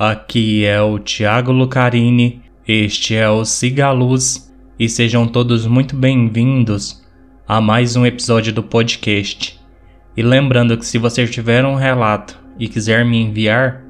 Aqui 0.00 0.64
é 0.64 0.80
o 0.80 0.98
Thiago 0.98 1.52
Lucarini, 1.52 2.40
este 2.66 3.14
é 3.14 3.28
o 3.28 3.44
Siga 3.44 3.90
Luz 3.90 4.50
e 4.78 4.88
sejam 4.88 5.26
todos 5.26 5.66
muito 5.66 5.94
bem-vindos 5.94 7.04
a 7.46 7.60
mais 7.60 7.96
um 7.96 8.06
episódio 8.06 8.50
do 8.50 8.62
podcast. 8.62 9.60
E 10.16 10.22
lembrando 10.22 10.78
que 10.78 10.86
se 10.86 10.96
você 10.96 11.26
tiver 11.26 11.66
um 11.66 11.74
relato 11.74 12.38
e 12.58 12.66
quiser 12.66 13.04
me 13.04 13.20
enviar, 13.20 13.84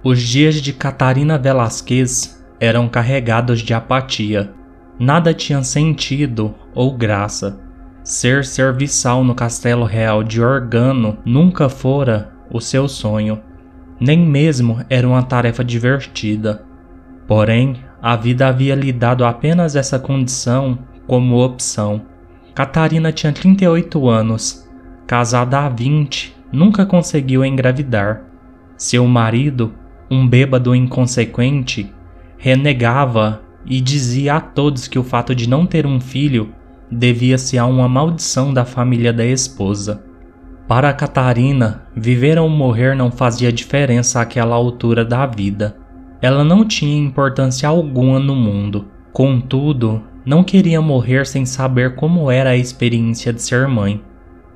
Os 0.02 0.20
dias 0.20 0.56
de 0.56 0.72
Catarina 0.72 1.38
Velasquez 1.38 2.44
eram 2.60 2.88
carregados 2.88 3.60
de 3.60 3.74
apatia. 3.74 4.52
Nada 4.98 5.34
tinha 5.34 5.62
sentido 5.62 6.54
ou 6.74 6.96
graça. 6.96 7.60
Ser 8.02 8.44
serviçal 8.44 9.24
no 9.24 9.34
castelo 9.34 9.84
real 9.84 10.22
de 10.22 10.40
Organo 10.40 11.18
nunca 11.24 11.68
fora 11.68 12.32
o 12.50 12.60
seu 12.60 12.88
sonho, 12.88 13.40
nem 13.98 14.18
mesmo 14.18 14.84
era 14.88 15.06
uma 15.06 15.22
tarefa 15.22 15.64
divertida. 15.64 16.64
Porém, 17.26 17.76
a 18.00 18.14
vida 18.14 18.46
havia 18.46 18.74
lhe 18.74 18.92
dado 18.92 19.24
apenas 19.24 19.74
essa 19.74 19.98
condição 19.98 20.78
como 21.06 21.44
opção. 21.44 22.02
Catarina 22.54 23.12
tinha 23.12 23.32
38 23.32 24.08
anos, 24.08 24.68
casada 25.06 25.60
há 25.60 25.68
20, 25.68 26.34
nunca 26.52 26.86
conseguiu 26.86 27.44
engravidar. 27.44 28.22
Seu 28.76 29.06
marido, 29.06 29.74
um 30.10 30.26
bêbado 30.26 30.74
inconsequente, 30.74 31.92
renegava 32.38 33.42
e 33.64 33.80
dizia 33.80 34.36
a 34.36 34.40
todos 34.40 34.88
que 34.88 34.98
o 34.98 35.04
fato 35.04 35.34
de 35.34 35.48
não 35.48 35.66
ter 35.66 35.86
um 35.86 36.00
filho 36.00 36.52
devia-se 36.90 37.58
a 37.58 37.66
uma 37.66 37.88
maldição 37.88 38.54
da 38.54 38.64
família 38.64 39.12
da 39.12 39.24
esposa. 39.24 40.04
Para 40.68 40.92
Catarina, 40.92 41.86
viver 41.94 42.38
ou 42.38 42.48
morrer 42.48 42.96
não 42.96 43.10
fazia 43.10 43.52
diferença 43.52 44.20
àquela 44.20 44.54
altura 44.54 45.04
da 45.04 45.24
vida. 45.26 45.76
Ela 46.20 46.42
não 46.42 46.64
tinha 46.64 46.98
importância 46.98 47.68
alguma 47.68 48.18
no 48.18 48.34
mundo. 48.34 48.86
Contudo, 49.12 50.02
não 50.26 50.42
queria 50.42 50.82
morrer 50.82 51.24
sem 51.24 51.46
saber 51.46 51.94
como 51.94 52.28
era 52.28 52.50
a 52.50 52.56
experiência 52.56 53.32
de 53.32 53.40
ser 53.40 53.68
mãe. 53.68 54.02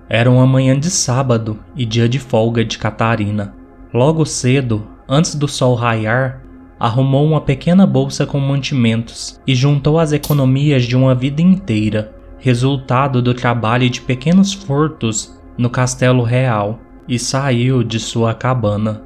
Era 0.08 0.28
uma 0.28 0.44
manhã 0.44 0.76
de 0.76 0.90
sábado 0.90 1.60
e 1.76 1.86
dia 1.86 2.08
de 2.08 2.18
folga 2.18 2.64
de 2.64 2.76
Catarina. 2.76 3.54
Logo 3.94 4.26
cedo, 4.26 4.84
antes 5.08 5.36
do 5.36 5.46
sol 5.46 5.76
raiar, 5.76 6.42
arrumou 6.78 7.24
uma 7.24 7.40
pequena 7.40 7.86
bolsa 7.86 8.26
com 8.26 8.40
mantimentos 8.40 9.40
e 9.46 9.54
juntou 9.54 10.00
as 10.00 10.10
economias 10.10 10.82
de 10.86 10.96
uma 10.96 11.14
vida 11.14 11.40
inteira, 11.40 12.12
resultado 12.38 13.22
do 13.22 13.32
trabalho 13.32 13.88
de 13.88 14.00
pequenos 14.00 14.52
furtos 14.52 15.40
no 15.56 15.70
castelo 15.70 16.24
real, 16.24 16.80
e 17.06 17.16
saiu 17.16 17.84
de 17.84 18.00
sua 18.00 18.34
cabana. 18.34 19.02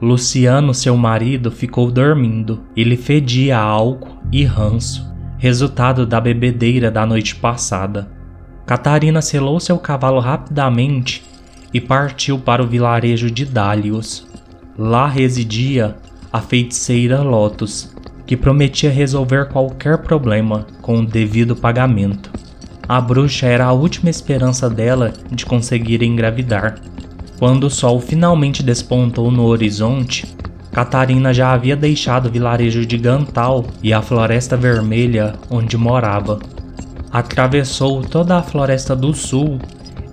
Luciano, 0.00 0.72
seu 0.72 0.96
marido, 0.96 1.50
ficou 1.50 1.90
dormindo. 1.90 2.62
Ele 2.76 2.96
fedia 2.96 3.58
álcool 3.58 4.18
e 4.30 4.44
ranço 4.44 5.15
resultado 5.38 6.06
da 6.06 6.20
bebedeira 6.20 6.90
da 6.90 7.04
noite 7.04 7.36
passada. 7.36 8.08
Catarina 8.64 9.20
selou 9.20 9.60
seu 9.60 9.78
cavalo 9.78 10.18
rapidamente 10.18 11.22
e 11.72 11.80
partiu 11.80 12.38
para 12.38 12.62
o 12.62 12.66
vilarejo 12.66 13.30
de 13.30 13.44
Dálios. 13.44 14.26
Lá 14.76 15.06
residia 15.06 15.96
a 16.32 16.40
feiticeira 16.40 17.22
Lotus, 17.22 17.94
que 18.26 18.36
prometia 18.36 18.90
resolver 18.90 19.48
qualquer 19.48 19.98
problema 19.98 20.66
com 20.82 21.00
o 21.00 21.06
devido 21.06 21.54
pagamento. 21.54 22.30
A 22.88 23.00
bruxa 23.00 23.46
era 23.46 23.66
a 23.66 23.72
última 23.72 24.10
esperança 24.10 24.70
dela 24.70 25.12
de 25.30 25.44
conseguir 25.44 26.02
engravidar. 26.02 26.78
Quando 27.38 27.64
o 27.64 27.70
sol 27.70 28.00
finalmente 28.00 28.62
despontou 28.62 29.30
no 29.30 29.44
horizonte, 29.44 30.35
Catarina 30.76 31.32
já 31.32 31.54
havia 31.54 31.74
deixado 31.74 32.26
o 32.26 32.30
vilarejo 32.30 32.84
de 32.84 32.98
Gantal 32.98 33.64
e 33.82 33.94
a 33.94 34.02
Floresta 34.02 34.58
Vermelha 34.58 35.32
onde 35.48 35.74
morava. 35.74 36.38
Atravessou 37.10 38.02
toda 38.02 38.36
a 38.36 38.42
Floresta 38.42 38.94
do 38.94 39.14
Sul 39.14 39.58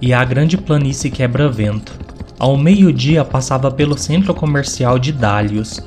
e 0.01 0.13
a 0.13 0.23
grande 0.23 0.57
planície 0.57 1.11
Quebra-Vento. 1.11 1.91
Ao 2.39 2.55
meio-dia 2.55 3.25
passava 3.25 3.69
pelo 3.69 3.97
centro 3.97 4.33
comercial 4.33 4.97
de 4.97 5.11
Dálios. 5.11 5.81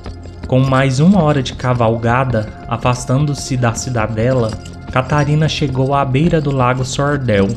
Com 0.47 0.61
mais 0.61 1.01
uma 1.01 1.23
hora 1.23 1.43
de 1.43 1.55
cavalgada, 1.55 2.47
afastando-se 2.69 3.57
da 3.57 3.73
cidadela, 3.73 4.51
Catarina 4.93 5.49
chegou 5.49 5.95
à 5.95 6.05
beira 6.05 6.39
do 6.39 6.51
lago 6.51 6.85
Sordel. 6.85 7.49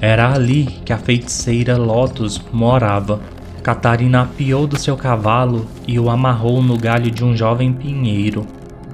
Era 0.00 0.32
ali 0.32 0.64
que 0.86 0.92
a 0.94 0.96
feiticeira 0.96 1.76
Lotus 1.76 2.40
morava. 2.50 3.20
Catarina 3.66 4.22
apiou 4.22 4.64
do 4.64 4.78
seu 4.78 4.96
cavalo 4.96 5.66
e 5.88 5.98
o 5.98 6.08
amarrou 6.08 6.62
no 6.62 6.78
galho 6.78 7.10
de 7.10 7.24
um 7.24 7.36
jovem 7.36 7.72
pinheiro. 7.72 8.46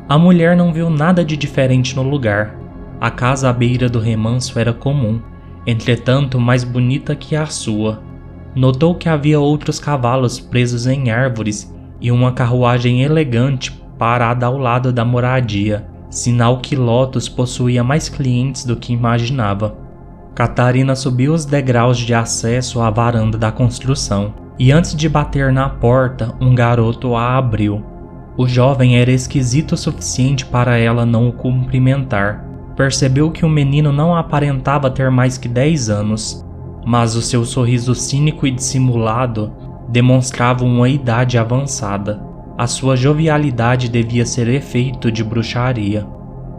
A 0.09 0.17
mulher 0.17 0.57
não 0.57 0.73
viu 0.73 0.89
nada 0.89 1.23
de 1.23 1.37
diferente 1.37 1.95
no 1.95 2.03
lugar. 2.03 2.57
A 2.99 3.11
casa 3.11 3.51
à 3.51 3.53
beira 3.53 3.87
do 3.87 4.01
remanso 4.01 4.59
era 4.59 4.73
comum, 4.73 5.21
entretanto 5.67 6.41
mais 6.41 6.65
bonita 6.65 7.15
que 7.15 7.37
a 7.37 7.45
sua. 7.45 8.03
Notou 8.57 8.95
que 8.95 9.11
havia 9.11 9.39
outros 9.39 9.79
cavalos 9.79 10.41
presos 10.41 10.87
em 10.87 11.11
árvores 11.11 11.71
e 12.01 12.11
uma 12.11 12.33
carruagem 12.33 13.03
elegante 13.03 13.71
parada 13.99 14.47
ao 14.47 14.57
lado 14.57 14.91
da 14.91 15.05
moradia, 15.05 15.87
sinal 16.09 16.61
que 16.61 16.75
Lotus 16.75 17.29
possuía 17.29 17.85
mais 17.85 18.09
clientes 18.09 18.65
do 18.65 18.75
que 18.75 18.95
imaginava. 18.95 19.77
Catarina 20.35 20.97
subiu 20.97 21.35
os 21.35 21.45
degraus 21.45 21.99
de 21.99 22.15
acesso 22.15 22.81
à 22.81 22.89
varanda 22.89 23.37
da 23.37 23.53
construção 23.53 24.41
e 24.63 24.71
antes 24.71 24.95
de 24.95 25.09
bater 25.09 25.53
na 25.53 25.69
porta, 25.69 26.37
um 26.41 26.55
garoto 26.55 27.17
a 27.17 27.37
abriu. 27.37 27.85
O 28.37 28.47
jovem 28.47 28.97
era 28.97 29.11
esquisito 29.11 29.73
o 29.73 29.77
suficiente 29.77 30.47
para 30.47 30.79
ela 30.79 31.05
não 31.05 31.29
o 31.29 31.33
cumprimentar. 31.33 32.45
Percebeu 32.77 33.33
que 33.33 33.45
o 33.45 33.49
menino 33.49 33.91
não 33.91 34.15
aparentava 34.15 34.89
ter 34.89 35.11
mais 35.11 35.37
que 35.37 35.49
10 35.49 35.91
anos, 35.91 36.47
mas 36.87 37.17
o 37.17 37.23
seu 37.23 37.45
sorriso 37.45 37.93
cínico 37.93 38.47
e 38.47 38.53
dissimulado 38.53 39.53
demonstrava 39.89 40.65
uma 40.65 40.89
idade 40.89 41.37
avançada. 41.37 42.23
A 42.57 42.69
sua 42.69 42.95
jovialidade 42.95 43.89
devia 43.89 44.25
ser 44.25 44.47
efeito 44.47 45.11
de 45.11 45.25
bruxaria. 45.25 46.07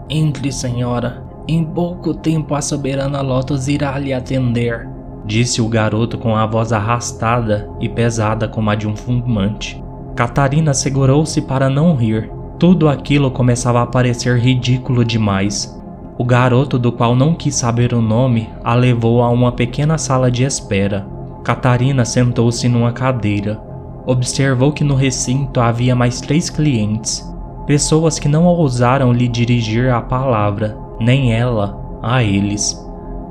Entre, 0.10 0.52
senhora. 0.52 1.24
Em 1.48 1.64
pouco 1.64 2.14
tempo 2.14 2.54
a 2.54 2.62
soberana 2.62 3.22
Lotus 3.22 3.70
irá 3.70 3.98
lhe 3.98 4.12
atender 4.12 4.92
disse 5.26 5.62
o 5.62 5.68
garoto 5.68 6.18
com 6.18 6.36
a 6.36 6.46
voz 6.46 6.72
arrastada 6.72 7.70
e 7.80 7.88
pesada 7.88 8.48
como 8.48 8.70
a 8.70 8.76
de 8.76 8.88
um 8.88 8.96
fumante. 8.96 9.82
Catarina 10.16 10.74
segurou-se 10.74 11.42
para 11.42 11.70
não 11.70 11.96
rir. 11.96 12.32
Tudo 12.60 12.88
aquilo 12.88 13.32
começava 13.32 13.82
a 13.82 13.86
parecer 13.86 14.38
ridículo 14.38 15.04
demais. 15.04 15.80
O 16.18 16.24
garoto, 16.24 16.78
do 16.78 16.92
qual 16.92 17.16
não 17.16 17.34
quis 17.34 17.56
saber 17.56 17.94
o 17.94 18.02
nome, 18.02 18.48
a 18.64 18.76
levou 18.76 19.24
a 19.24 19.30
uma 19.30 19.52
pequena 19.52 19.98
sala 19.98 20.30
de 20.30 20.44
espera. 20.44 21.08
Catarina 21.44 22.06
sentou-se 22.06 22.70
numa 22.70 22.92
cadeira. 22.92 23.60
Observou 24.06 24.72
que 24.72 24.84
no 24.84 24.96
recinto 24.96 25.60
havia 25.60 25.96
mais 25.96 26.22
três 26.22 26.50
clientes, 26.50 27.28
pessoas 27.66 28.20
que 28.20 28.28
não 28.28 28.46
ousaram 28.46 29.12
lhe 29.12 29.28
dirigir 29.28 29.92
a 29.92 30.02
palavra, 30.02 30.78
nem 31.00 31.34
ela 31.34 31.80
a 32.02 32.22
eles. 32.22 32.83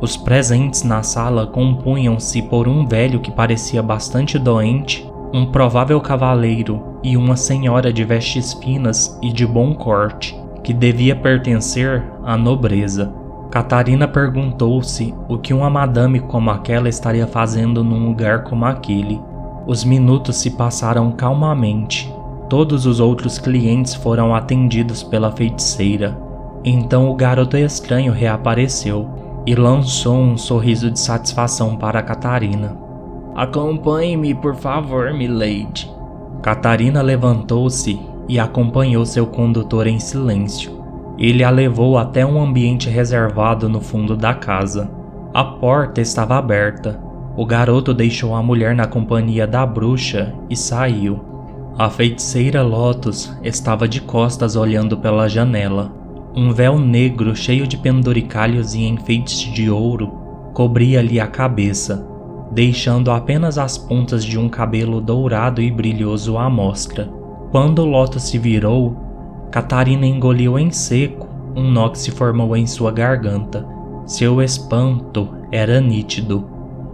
Os 0.03 0.17
presentes 0.17 0.83
na 0.83 1.01
sala 1.05 1.47
compunham-se 1.47 2.43
por 2.43 2.67
um 2.67 2.85
velho 2.85 3.21
que 3.21 3.31
parecia 3.31 3.81
bastante 3.81 4.37
doente, 4.37 5.09
um 5.33 5.47
provável 5.47 6.01
cavaleiro 6.01 6.99
e 7.05 7.17
uma 7.17 7.37
senhora 7.37 7.93
de 7.93 8.03
vestes 8.03 8.53
finas 8.53 9.17
e 9.23 9.33
de 9.33 9.47
bom 9.47 9.73
corte, 9.75 10.37
que 10.65 10.73
devia 10.73 11.15
pertencer 11.15 12.03
à 12.25 12.37
nobreza. 12.37 13.15
Catarina 13.49 14.09
perguntou-se 14.09 15.15
o 15.29 15.39
que 15.39 15.55
uma 15.55 15.71
madame 15.71 16.19
como 16.19 16.51
aquela 16.51 16.89
estaria 16.89 17.29
fazendo 17.29 17.85
num 17.85 18.05
lugar 18.05 18.43
como 18.43 18.65
aquele. 18.65 19.21
Os 19.69 19.85
minutos 19.85 20.35
se 20.39 20.51
passaram 20.51 21.13
calmamente. 21.13 22.13
Todos 22.49 22.87
os 22.87 22.99
outros 22.99 23.39
clientes 23.39 23.95
foram 23.95 24.35
atendidos 24.35 25.01
pela 25.01 25.31
feiticeira. 25.31 26.19
Então 26.65 27.09
o 27.09 27.15
garoto 27.15 27.57
estranho 27.57 28.13
reapareceu 28.13 29.22
e 29.47 29.55
lançou 29.55 30.17
um 30.17 30.37
sorriso 30.37 30.91
de 30.91 30.99
satisfação 30.99 31.77
para 31.77 32.03
Catarina. 32.03 32.77
Acompanhe-me, 33.35 34.35
por 34.35 34.55
favor, 34.55 35.13
milady. 35.13 35.91
Catarina 36.43 37.03
levantou-se 37.03 37.99
e 38.29 38.39
acompanhou 38.39 39.05
seu 39.07 39.27
condutor 39.27 39.87
em 39.87 39.99
silêncio. 39.99 40.83
Ele 41.19 41.45
a 41.45 41.51
levou 41.51 41.99
até 41.99 42.25
um 42.25 42.43
ambiente 42.43 42.89
reservado 42.89 43.69
no 43.69 43.81
fundo 43.81 44.17
da 44.17 44.35
casa. 44.35 44.91
A 45.33 45.45
porta 45.45 46.01
estava 46.01 46.37
aberta. 46.37 47.01
O 47.37 47.47
garoto 47.47 47.95
deixou 47.95 48.35
a 48.35 48.43
mulher 48.43 48.75
na 48.75 48.87
companhia 48.87 49.47
da 49.47 49.65
bruxa 49.65 50.35
e 50.51 50.57
saiu. 50.57 51.21
A 51.79 51.89
feiticeira 51.89 52.63
Lotus 52.63 53.35
estava 53.43 53.89
de 53.89 54.01
costas 54.03 54.57
olhando 54.57 54.99
pela 54.99 55.29
janela. 55.29 56.02
Um 56.35 56.51
véu 56.51 56.79
negro 56.79 57.37
cheio 57.37 57.67
de 57.67 57.77
penduricalhos 57.77 58.75
e 58.75 58.85
enfeites 58.85 59.41
de 59.53 59.69
ouro 59.69 60.11
cobria-lhe 60.55 61.21
a 61.21 61.27
cabeça, 61.27 62.09
deixando 62.51 63.11
apenas 63.11 63.59
as 63.59 63.77
pontas 63.77 64.25
de 64.25 64.39
um 64.39 64.49
cabelo 64.49 64.99
dourado 64.99 65.61
e 65.61 65.71
brilhoso 65.71 66.39
à 66.39 66.49
mostra. 66.49 67.11
Quando 67.51 67.85
Lotus 67.85 68.23
se 68.23 68.39
virou, 68.39 68.97
Catarina 69.51 70.07
engoliu 70.07 70.59
em 70.59 70.71
seco 70.71 71.29
um 71.55 71.71
nó 71.71 71.91
que 71.91 71.99
se 71.99 72.11
formou 72.11 72.57
em 72.57 72.67
sua 72.67 72.91
garganta. 72.91 73.67
Seu 74.07 74.41
espanto 74.41 75.29
era 75.51 75.83
nítido. 75.83 76.47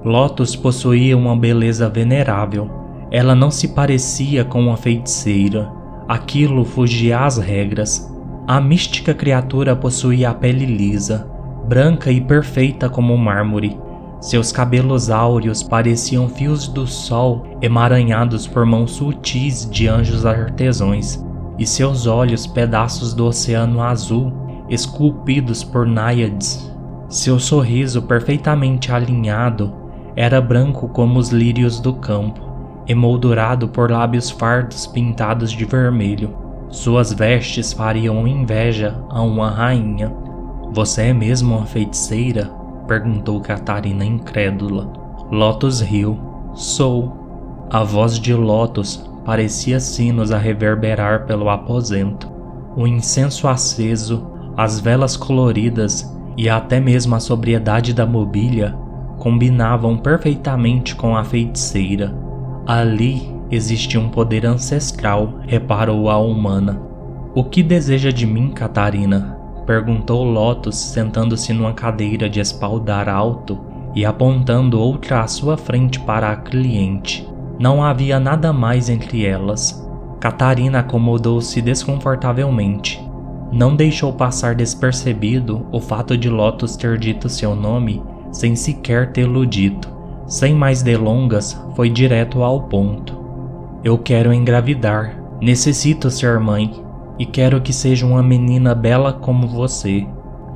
Lotus 0.05 0.57
possuía 0.57 1.17
uma 1.17 1.37
beleza 1.37 1.89
venerável. 1.89 2.69
Ela 3.09 3.37
não 3.37 3.53
se 3.53 3.69
parecia 3.69 4.45
com 4.45 4.61
uma 4.61 4.77
feiticeira. 4.77 5.71
Aquilo 6.09 6.65
fugia 6.65 7.21
às 7.21 7.39
regras. 7.39 8.13
A 8.51 8.63
mística 8.63 9.13
criatura 9.13 9.77
possuía 9.77 10.31
a 10.31 10.35
pele 10.35 10.65
lisa, 10.65 11.31
branca 11.69 12.11
e 12.11 12.19
perfeita 12.19 12.89
como 12.89 13.15
mármore. 13.15 13.79
Seus 14.23 14.51
cabelos 14.51 15.11
áureos 15.11 15.63
pareciam 15.63 16.31
fios 16.31 16.67
do 16.67 16.87
sol 16.87 17.45
emaranhados 17.61 18.47
por 18.47 18.65
mãos 18.65 18.93
sutis 18.93 19.69
de 19.71 19.87
anjos 19.87 20.25
artesãos, 20.25 21.23
e 21.59 21.67
seus 21.67 22.07
olhos 22.07 22.47
pedaços 22.47 23.13
do 23.13 23.27
oceano 23.27 23.83
azul 23.83 24.33
esculpidos 24.71 25.63
por 25.63 25.87
náiades. 25.87 26.73
Seu 27.11 27.39
sorriso 27.39 28.01
perfeitamente 28.01 28.91
alinhado 28.91 29.75
era 30.17 30.41
branco 30.41 30.89
como 30.89 31.19
os 31.19 31.29
lírios 31.29 31.81
do 31.81 31.93
campo, 31.93 32.41
emoldurado 32.87 33.69
por 33.69 33.91
lábios 33.91 34.31
fardos 34.31 34.87
pintados 34.87 35.53
de 35.53 35.67
vermelho. 35.67 36.48
Suas 36.71 37.13
vestes 37.13 37.73
fariam 37.73 38.27
inveja 38.29 39.03
a 39.09 39.23
uma 39.23 39.51
rainha. 39.51 40.13
Você 40.73 41.03
é 41.03 41.13
mesmo 41.13 41.57
uma 41.57 41.67
feiticeira? 41.67 42.51
perguntou 42.87 43.41
Catarina 43.41 44.05
incrédula. 44.05 44.91
Lotus 45.31 45.81
riu. 45.81 46.19
Sou. 46.55 47.67
A 47.71 47.83
voz 47.83 48.19
de 48.19 48.35
Lotus 48.35 49.05
parecia 49.25 49.81
sinos 49.81 50.31
a 50.31 50.39
reverberar 50.39 51.27
pelo 51.27 51.49
aposento. 51.49 52.31
O 52.77 52.87
incenso 52.87 53.49
aceso, 53.49 54.27
as 54.57 54.79
velas 54.81 55.17
coloridas 55.17 56.15
e 56.37 56.49
até 56.49 56.81
mesmo 56.81 57.15
a 57.15 57.21
sobriedade 57.21 57.93
da 57.93 58.07
mobília 58.07 58.75
combinavam 59.19 59.97
perfeitamente 59.97 60.95
com 60.95 61.17
a 61.17 61.25
feiticeira. 61.25 62.15
Ali 62.67 63.38
Existe 63.51 63.97
um 63.97 64.09
poder 64.11 64.45
ancestral, 64.45 65.41
reparou 65.47 66.11
a 66.11 66.19
humana. 66.19 66.81
O 67.35 67.45
que 67.45 67.63
deseja 67.63 68.11
de 68.11 68.27
mim, 68.27 68.51
Catarina? 68.51 69.39
perguntou 69.65 70.25
Lotus, 70.25 70.77
sentando-se 70.77 71.53
numa 71.53 71.73
cadeira 71.73 72.29
de 72.29 72.41
espaldar 72.41 73.09
alto 73.09 73.59
e 73.95 74.05
apontando 74.05 74.81
outra 74.81 75.21
à 75.23 75.27
sua 75.27 75.57
frente 75.57 76.01
para 76.01 76.31
a 76.31 76.37
cliente. 76.37 77.29
Não 77.59 77.83
havia 77.83 78.21
nada 78.21 78.53
mais 78.53 78.89
entre 78.89 79.27
elas. 79.27 79.87
Catarina 80.21 80.81
acomodou-se 80.81 81.61
desconfortavelmente. 81.61 83.03
Não 83.53 83.75
deixou 83.75 84.13
passar 84.13 84.55
despercebido 84.55 85.67
o 85.73 85.81
fato 85.81 86.17
de 86.17 86.29
Lotus 86.29 86.77
ter 86.77 86.99
dito 86.99 87.29
seu 87.29 87.55
nome 87.55 88.03
sem 88.31 88.55
sequer 88.55 89.13
tê-lo 89.13 89.47
dito. 89.47 89.89
Sem 90.27 90.55
mais 90.55 90.83
delongas, 90.83 91.59
foi 91.75 91.89
direto 91.89 92.43
ao 92.43 92.63
ponto. 92.63 93.18
Eu 93.85 93.97
quero 93.97 94.33
engravidar. 94.33 95.17
Necessito 95.41 96.11
ser 96.11 96.41
mãe. 96.41 96.85
E 97.17 97.25
quero 97.25 97.61
que 97.61 97.73
seja 97.73 98.05
uma 98.05 98.23
menina 98.23 98.75
bela 98.75 99.13
como 99.13 99.47
você. 99.47 100.07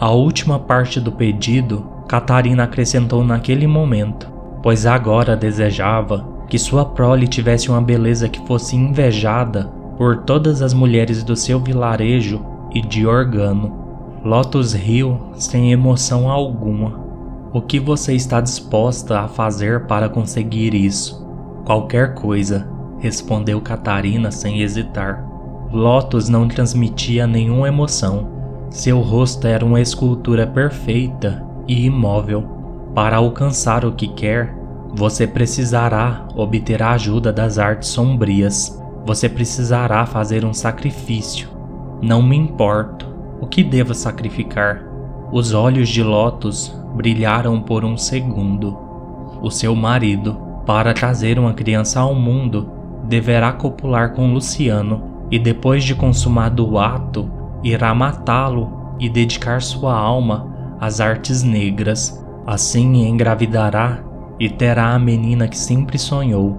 A 0.00 0.10
última 0.10 0.58
parte 0.58 1.00
do 1.00 1.12
pedido, 1.12 1.86
Catarina 2.08 2.64
acrescentou 2.64 3.24
naquele 3.24 3.66
momento, 3.66 4.28
pois 4.62 4.86
agora 4.86 5.36
desejava 5.36 6.26
que 6.48 6.58
sua 6.58 6.84
prole 6.84 7.28
tivesse 7.28 7.70
uma 7.70 7.80
beleza 7.80 8.28
que 8.28 8.44
fosse 8.46 8.74
invejada 8.76 9.72
por 9.96 10.18
todas 10.24 10.60
as 10.60 10.74
mulheres 10.74 11.22
do 11.22 11.36
seu 11.36 11.60
vilarejo 11.60 12.44
e 12.74 12.80
de 12.80 13.06
Organo. 13.06 13.72
Lotus 14.24 14.72
riu 14.72 15.18
sem 15.34 15.72
emoção 15.72 16.28
alguma. 16.28 17.00
O 17.52 17.60
que 17.60 17.78
você 17.78 18.14
está 18.14 18.40
disposta 18.40 19.20
a 19.20 19.28
fazer 19.28 19.86
para 19.86 20.08
conseguir 20.08 20.74
isso? 20.74 21.24
Qualquer 21.64 22.14
coisa, 22.14 22.68
respondeu 23.02 23.60
Catarina 23.60 24.30
sem 24.30 24.62
hesitar. 24.62 25.26
Lotus 25.72 26.28
não 26.28 26.46
transmitia 26.46 27.26
nenhuma 27.26 27.66
emoção. 27.66 28.28
Seu 28.70 29.00
rosto 29.00 29.44
era 29.48 29.64
uma 29.64 29.80
escultura 29.80 30.46
perfeita 30.46 31.44
e 31.66 31.86
imóvel. 31.86 32.44
Para 32.94 33.16
alcançar 33.16 33.84
o 33.84 33.90
que 33.90 34.06
quer, 34.06 34.54
você 34.94 35.26
precisará 35.26 36.28
obter 36.36 36.80
a 36.80 36.92
ajuda 36.92 37.32
das 37.32 37.58
artes 37.58 37.88
sombrias. 37.88 38.80
Você 39.04 39.28
precisará 39.28 40.06
fazer 40.06 40.44
um 40.44 40.54
sacrifício. 40.54 41.48
Não 42.00 42.22
me 42.22 42.36
importo. 42.36 43.12
O 43.40 43.48
que 43.48 43.64
devo 43.64 43.94
sacrificar? 43.94 44.80
Os 45.32 45.52
olhos 45.52 45.88
de 45.88 46.04
Lotus 46.04 46.72
brilharam 46.94 47.60
por 47.60 47.84
um 47.84 47.96
segundo. 47.96 48.78
O 49.42 49.50
seu 49.50 49.74
marido, 49.74 50.38
para 50.64 50.94
trazer 50.94 51.36
uma 51.36 51.52
criança 51.52 51.98
ao 51.98 52.14
mundo, 52.14 52.70
deverá 53.02 53.52
copular 53.52 54.14
com 54.14 54.32
Luciano 54.32 55.26
e 55.30 55.38
depois 55.38 55.84
de 55.84 55.94
consumado 55.94 56.68
o 56.68 56.78
ato, 56.78 57.30
irá 57.62 57.94
matá-lo 57.94 58.96
e 58.98 59.08
dedicar 59.08 59.62
sua 59.62 59.94
alma 59.94 60.76
às 60.80 61.00
artes 61.00 61.42
negras. 61.42 62.22
Assim 62.46 63.06
engravidará 63.06 64.00
e 64.38 64.48
terá 64.48 64.94
a 64.94 64.98
menina 64.98 65.48
que 65.48 65.56
sempre 65.56 65.98
sonhou. 65.98 66.56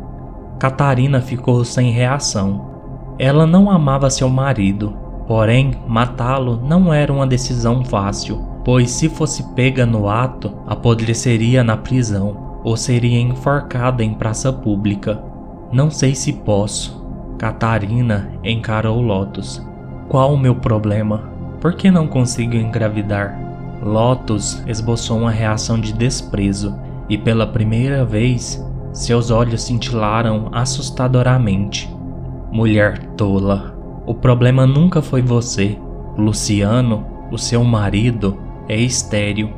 Catarina 0.58 1.22
ficou 1.22 1.64
sem 1.66 1.92
reação. 1.92 2.72
Ela 3.20 3.46
não 3.46 3.70
amava 3.70 4.10
seu 4.10 4.30
marido, 4.30 4.96
porém 5.28 5.74
matá-lo 5.88 6.60
não 6.64 6.94
era 6.94 7.12
uma 7.12 7.28
decisão 7.28 7.84
fácil, 7.84 8.42
pois 8.64 8.90
se 8.90 9.10
fosse 9.10 9.44
pega 9.54 9.86
no 9.86 10.10
ato, 10.10 10.52
apodreceria 10.66 11.64
na 11.64 11.78
prisão 11.78 12.62
ou 12.64 12.78
seria 12.78 13.20
enforcada 13.20 14.04
em 14.04 14.14
praça 14.14 14.52
pública. 14.52 15.33
Não 15.74 15.90
sei 15.90 16.14
se 16.14 16.32
posso. 16.32 17.04
Catarina 17.40 18.32
encarou 18.44 19.02
Lotus. 19.02 19.60
Qual 20.08 20.32
o 20.32 20.38
meu 20.38 20.54
problema? 20.54 21.32
Por 21.60 21.74
que 21.74 21.90
não 21.90 22.08
consigo 22.08 22.56
engravidar? 22.56 23.36
Lotus 23.82 24.62
esboçou 24.68 25.18
uma 25.18 25.32
reação 25.32 25.80
de 25.80 25.92
desprezo 25.92 26.78
e 27.10 27.18
pela 27.18 27.48
primeira 27.48 28.06
vez 28.06 28.64
seus 28.94 29.32
olhos 29.32 29.64
cintilaram 29.64 30.50
assustadoramente. 30.52 31.92
Mulher 32.52 33.00
tola, 33.18 33.76
o 34.06 34.14
problema 34.14 34.68
nunca 34.68 35.02
foi 35.02 35.24
você. 35.24 35.76
Luciano, 36.16 37.04
o 37.32 37.38
seu 37.40 37.64
marido, 37.64 38.38
é 38.70 38.80
estéril. 38.80 39.50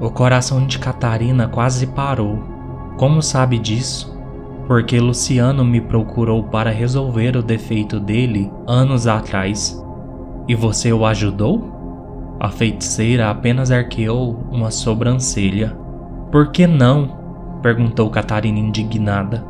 O 0.00 0.10
coração 0.10 0.64
de 0.64 0.78
Catarina 0.78 1.48
quase 1.48 1.88
parou. 1.88 2.38
Como 2.96 3.20
sabe 3.20 3.58
disso? 3.58 4.15
Porque 4.66 4.98
Luciano 4.98 5.64
me 5.64 5.80
procurou 5.80 6.42
para 6.44 6.70
resolver 6.70 7.36
o 7.36 7.42
defeito 7.42 8.00
dele 8.00 8.50
anos 8.66 9.06
atrás. 9.06 9.82
E 10.48 10.54
você 10.54 10.92
o 10.92 11.06
ajudou? 11.06 12.36
A 12.40 12.50
feiticeira 12.50 13.30
apenas 13.30 13.70
arqueou 13.70 14.44
uma 14.50 14.70
sobrancelha. 14.70 15.76
Por 16.30 16.50
que 16.50 16.66
não? 16.66 17.16
perguntou 17.62 18.10
Catarina 18.10 18.58
indignada. 18.58 19.44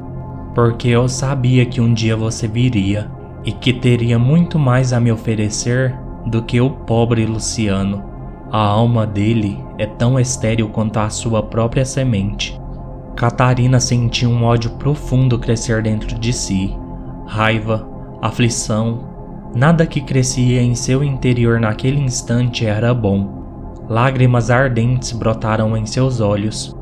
Porque 0.55 0.89
eu 0.89 1.09
sabia 1.09 1.67
que 1.67 1.81
um 1.81 1.93
dia 1.93 2.17
você 2.17 2.47
viria 2.47 3.11
e 3.45 3.53
que 3.53 3.73
teria 3.73 4.19
muito 4.19 4.59
mais 4.59 4.93
a 4.93 5.01
me 5.01 5.11
oferecer 5.11 5.95
do 6.27 6.43
que 6.43 6.61
o 6.61 6.71
pobre 6.71 7.27
Luciano. 7.27 8.05
A 8.51 8.59
alma 8.59 9.07
dele 9.07 9.59
é 9.79 9.87
tão 9.87 10.19
estéril 10.19 10.69
quanto 10.69 10.99
a 10.99 11.11
sua 11.11 11.43
própria 11.43 11.85
semente. 11.85 12.59
Catarina 13.17 13.81
sentiu 13.81 14.29
um 14.29 14.45
ódio 14.45 14.73
profundo 14.73 15.39
crescer 15.39 15.83
dentro 15.83 16.19
de 16.19 16.35
si. 16.35 16.77
Raiva, 17.27 17.89
aflição, 18.21 19.09
nada 19.55 19.87
que 19.87 20.03
crescia 20.03 20.61
em 20.61 20.75
seu 20.75 21.03
interior 21.03 21.59
naquele 21.59 21.99
instante 21.99 22.67
era 22.67 22.93
bom. 22.93 23.75
Lágrimas 23.89 24.51
ardentes 24.51 25.13
brotaram 25.13 25.75
em 25.75 25.87
seus 25.87 26.21
olhos. 26.21 26.77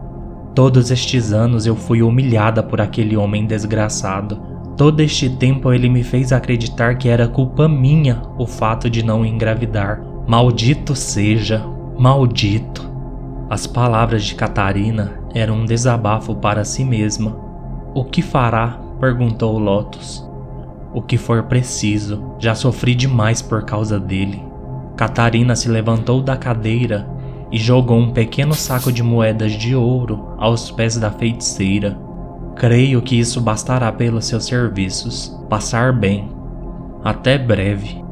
Todos 0.56 0.90
estes 0.90 1.32
anos 1.32 1.66
eu 1.66 1.76
fui 1.76 2.02
humilhada 2.02 2.64
por 2.64 2.80
aquele 2.80 3.16
homem 3.16 3.46
desgraçado. 3.46 4.36
Todo 4.76 5.00
este 5.02 5.30
tempo 5.30 5.72
ele 5.72 5.88
me 5.88 6.02
fez 6.02 6.32
acreditar 6.32 6.98
que 6.98 7.08
era 7.08 7.28
culpa 7.28 7.68
minha 7.68 8.22
o 8.36 8.44
fato 8.44 8.90
de 8.90 9.04
não 9.04 9.24
engravidar. 9.24 10.02
Maldito 10.26 10.96
seja, 10.96 11.64
maldito. 11.96 12.92
As 13.48 13.68
palavras 13.68 14.24
de 14.24 14.34
Catarina 14.34 15.23
eram 15.34 15.56
um 15.56 15.64
desabafo 15.64 16.34
para 16.36 16.64
si 16.64 16.84
mesma. 16.84 17.36
O 17.92 18.04
que 18.04 18.22
fará? 18.22 18.78
perguntou 19.00 19.58
Lotus. 19.58 20.26
O 20.94 21.02
que 21.02 21.18
for 21.18 21.42
preciso, 21.42 22.36
já 22.38 22.54
sofri 22.54 22.94
demais 22.94 23.42
por 23.42 23.64
causa 23.64 23.98
dele. 23.98 24.42
Catarina 24.96 25.56
se 25.56 25.68
levantou 25.68 26.22
da 26.22 26.36
cadeira 26.36 27.06
e 27.50 27.58
jogou 27.58 27.98
um 27.98 28.12
pequeno 28.12 28.54
saco 28.54 28.92
de 28.92 29.02
moedas 29.02 29.52
de 29.52 29.74
ouro 29.74 30.34
aos 30.38 30.70
pés 30.70 30.96
da 30.96 31.10
feiticeira. 31.10 31.98
Creio 32.54 33.02
que 33.02 33.18
isso 33.18 33.40
bastará 33.40 33.90
pelos 33.90 34.26
seus 34.26 34.46
serviços. 34.46 35.36
Passar 35.48 35.92
bem. 35.92 36.30
Até 37.02 37.36
breve. 37.36 38.02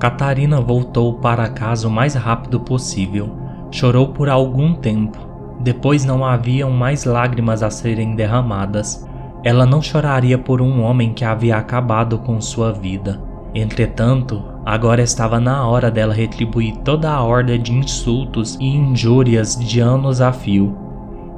Catarina 0.00 0.60
voltou 0.60 1.14
para 1.14 1.48
casa 1.48 1.86
o 1.86 1.90
mais 1.90 2.14
rápido 2.14 2.58
possível. 2.60 3.36
Chorou 3.70 4.08
por 4.08 4.30
algum 4.30 4.74
tempo. 4.74 5.33
Depois 5.64 6.04
não 6.04 6.22
haviam 6.22 6.70
mais 6.70 7.06
lágrimas 7.06 7.62
a 7.62 7.70
serem 7.70 8.14
derramadas. 8.14 9.08
Ela 9.42 9.64
não 9.64 9.80
choraria 9.80 10.36
por 10.36 10.60
um 10.60 10.82
homem 10.82 11.14
que 11.14 11.24
havia 11.24 11.56
acabado 11.56 12.18
com 12.18 12.38
sua 12.38 12.70
vida. 12.70 13.18
Entretanto, 13.54 14.44
agora 14.62 15.00
estava 15.00 15.40
na 15.40 15.66
hora 15.66 15.90
dela 15.90 16.12
retribuir 16.12 16.76
toda 16.84 17.10
a 17.10 17.22
horda 17.22 17.58
de 17.58 17.72
insultos 17.72 18.58
e 18.60 18.66
injúrias 18.66 19.56
de 19.56 19.80
anos 19.80 20.20
a 20.20 20.34
fio. 20.34 20.76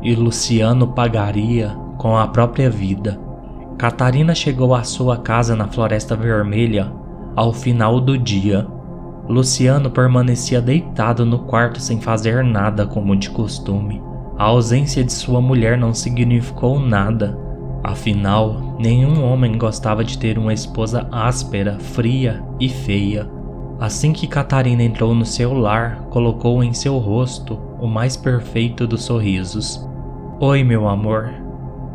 E 0.02 0.12
Luciano 0.16 0.88
pagaria 0.88 1.68
com 1.96 2.16
a 2.16 2.26
própria 2.26 2.68
vida. 2.68 3.20
Catarina 3.78 4.34
chegou 4.34 4.74
à 4.74 4.82
sua 4.82 5.18
casa 5.18 5.54
na 5.54 5.68
Floresta 5.68 6.16
Vermelha 6.16 6.92
ao 7.36 7.52
final 7.52 8.00
do 8.00 8.18
dia. 8.18 8.66
Luciano 9.28 9.88
permanecia 9.88 10.60
deitado 10.60 11.24
no 11.24 11.38
quarto 11.40 11.80
sem 11.80 12.00
fazer 12.00 12.42
nada 12.42 12.86
como 12.86 13.14
de 13.14 13.30
costume. 13.30 14.02
A 14.38 14.44
ausência 14.44 15.02
de 15.02 15.12
sua 15.12 15.40
mulher 15.40 15.78
não 15.78 15.94
significou 15.94 16.78
nada. 16.78 17.38
Afinal, 17.82 18.76
nenhum 18.78 19.24
homem 19.24 19.56
gostava 19.56 20.04
de 20.04 20.18
ter 20.18 20.36
uma 20.36 20.52
esposa 20.52 21.08
áspera, 21.10 21.78
fria 21.78 22.42
e 22.60 22.68
feia. 22.68 23.26
Assim 23.80 24.12
que 24.12 24.26
Catarina 24.26 24.82
entrou 24.82 25.14
no 25.14 25.24
seu 25.24 25.54
lar, 25.54 26.02
colocou 26.10 26.62
em 26.62 26.74
seu 26.74 26.98
rosto 26.98 27.58
o 27.80 27.86
mais 27.86 28.14
perfeito 28.14 28.86
dos 28.86 29.04
sorrisos. 29.04 29.86
Oi, 30.38 30.62
meu 30.62 30.86
amor, 30.86 31.32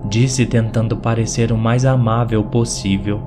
disse 0.06 0.44
tentando 0.48 0.98
parecer 0.98 1.52
o 1.52 1.58
mais 1.58 1.86
amável 1.86 2.44
possível. 2.44 3.22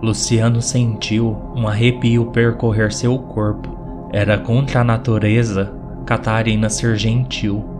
Luciano 0.00 0.62
sentiu 0.62 1.36
um 1.56 1.66
arrepio 1.66 2.26
percorrer 2.26 2.92
seu 2.92 3.18
corpo. 3.18 3.76
Era 4.12 4.38
contra 4.38 4.82
a 4.82 4.84
natureza 4.84 5.72
Catarina 6.06 6.68
ser 6.68 6.96
gentil. 6.96 7.73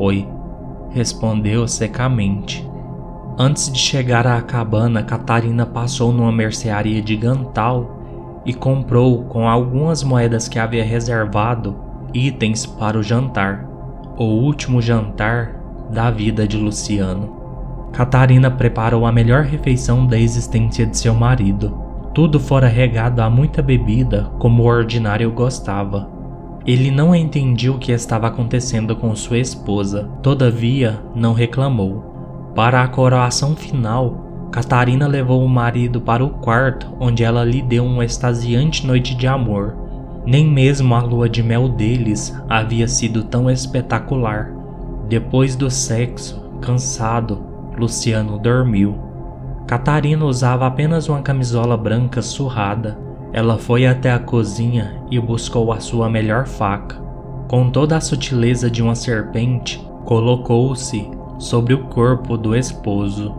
Oi, 0.00 0.28
respondeu 0.90 1.66
secamente. 1.66 2.64
Antes 3.36 3.68
de 3.68 3.80
chegar 3.80 4.28
à 4.28 4.40
cabana, 4.40 5.02
Catarina 5.02 5.66
passou 5.66 6.12
numa 6.12 6.30
mercearia 6.30 7.02
de 7.02 7.16
Gantal 7.16 7.98
e 8.46 8.54
comprou, 8.54 9.24
com 9.24 9.48
algumas 9.48 10.04
moedas 10.04 10.46
que 10.46 10.56
havia 10.56 10.84
reservado, 10.84 11.74
itens 12.14 12.64
para 12.64 12.96
o 12.96 13.02
jantar, 13.02 13.68
o 14.16 14.22
último 14.22 14.80
jantar 14.80 15.56
da 15.90 16.12
vida 16.12 16.46
de 16.46 16.56
Luciano. 16.56 17.36
Catarina 17.92 18.52
preparou 18.52 19.04
a 19.04 19.10
melhor 19.10 19.42
refeição 19.42 20.06
da 20.06 20.16
existência 20.16 20.86
de 20.86 20.96
seu 20.96 21.12
marido. 21.12 21.76
Tudo 22.14 22.38
fora 22.38 22.68
regado 22.68 23.20
a 23.20 23.28
muita 23.28 23.60
bebida, 23.60 24.30
como 24.38 24.62
o 24.62 24.66
ordinário 24.66 25.32
gostava. 25.32 26.17
Ele 26.68 26.90
não 26.90 27.14
entendia 27.14 27.72
o 27.72 27.78
que 27.78 27.92
estava 27.92 28.26
acontecendo 28.26 28.94
com 28.94 29.16
sua 29.16 29.38
esposa, 29.38 30.06
todavia 30.22 31.02
não 31.14 31.32
reclamou. 31.32 32.52
Para 32.54 32.82
a 32.82 32.88
coroação 32.88 33.56
final, 33.56 34.50
Catarina 34.52 35.06
levou 35.06 35.42
o 35.42 35.48
marido 35.48 35.98
para 35.98 36.22
o 36.22 36.28
quarto 36.28 36.94
onde 37.00 37.24
ela 37.24 37.42
lhe 37.42 37.62
deu 37.62 37.86
uma 37.86 38.04
extasiante 38.04 38.86
noite 38.86 39.14
de 39.14 39.26
amor. 39.26 39.78
Nem 40.26 40.46
mesmo 40.46 40.94
a 40.94 41.00
lua 41.00 41.26
de 41.26 41.42
mel 41.42 41.70
deles 41.70 42.38
havia 42.50 42.86
sido 42.86 43.24
tão 43.24 43.50
espetacular. 43.50 44.52
Depois 45.08 45.56
do 45.56 45.70
sexo, 45.70 46.50
cansado, 46.60 47.46
Luciano 47.78 48.38
dormiu. 48.38 48.94
Catarina 49.66 50.26
usava 50.26 50.66
apenas 50.66 51.08
uma 51.08 51.22
camisola 51.22 51.78
branca 51.78 52.20
surrada. 52.20 53.07
Ela 53.32 53.58
foi 53.58 53.86
até 53.86 54.10
a 54.10 54.18
cozinha 54.18 55.02
e 55.10 55.20
buscou 55.20 55.72
a 55.72 55.80
sua 55.80 56.08
melhor 56.08 56.46
faca. 56.46 56.96
Com 57.46 57.70
toda 57.70 57.96
a 57.96 58.00
sutileza 58.00 58.70
de 58.70 58.82
uma 58.82 58.94
serpente, 58.94 59.86
colocou-se 60.04 61.10
sobre 61.38 61.74
o 61.74 61.84
corpo 61.84 62.36
do 62.36 62.56
esposo. 62.56 63.34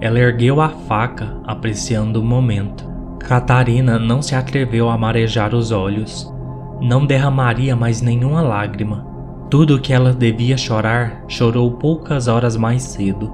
Ela 0.00 0.18
ergueu 0.18 0.60
a 0.60 0.68
faca, 0.68 1.36
apreciando 1.46 2.20
o 2.20 2.24
momento. 2.24 2.88
Catarina 3.18 3.98
não 3.98 4.22
se 4.22 4.34
atreveu 4.34 4.88
a 4.88 4.96
marejar 4.96 5.54
os 5.54 5.70
olhos. 5.70 6.32
Não 6.80 7.04
derramaria 7.04 7.76
mais 7.76 8.00
nenhuma 8.00 8.40
lágrima. 8.40 9.06
Tudo 9.50 9.76
o 9.76 9.80
que 9.80 9.92
ela 9.92 10.12
devia 10.12 10.56
chorar, 10.56 11.24
chorou 11.28 11.72
poucas 11.72 12.28
horas 12.28 12.56
mais 12.56 12.82
cedo. 12.82 13.30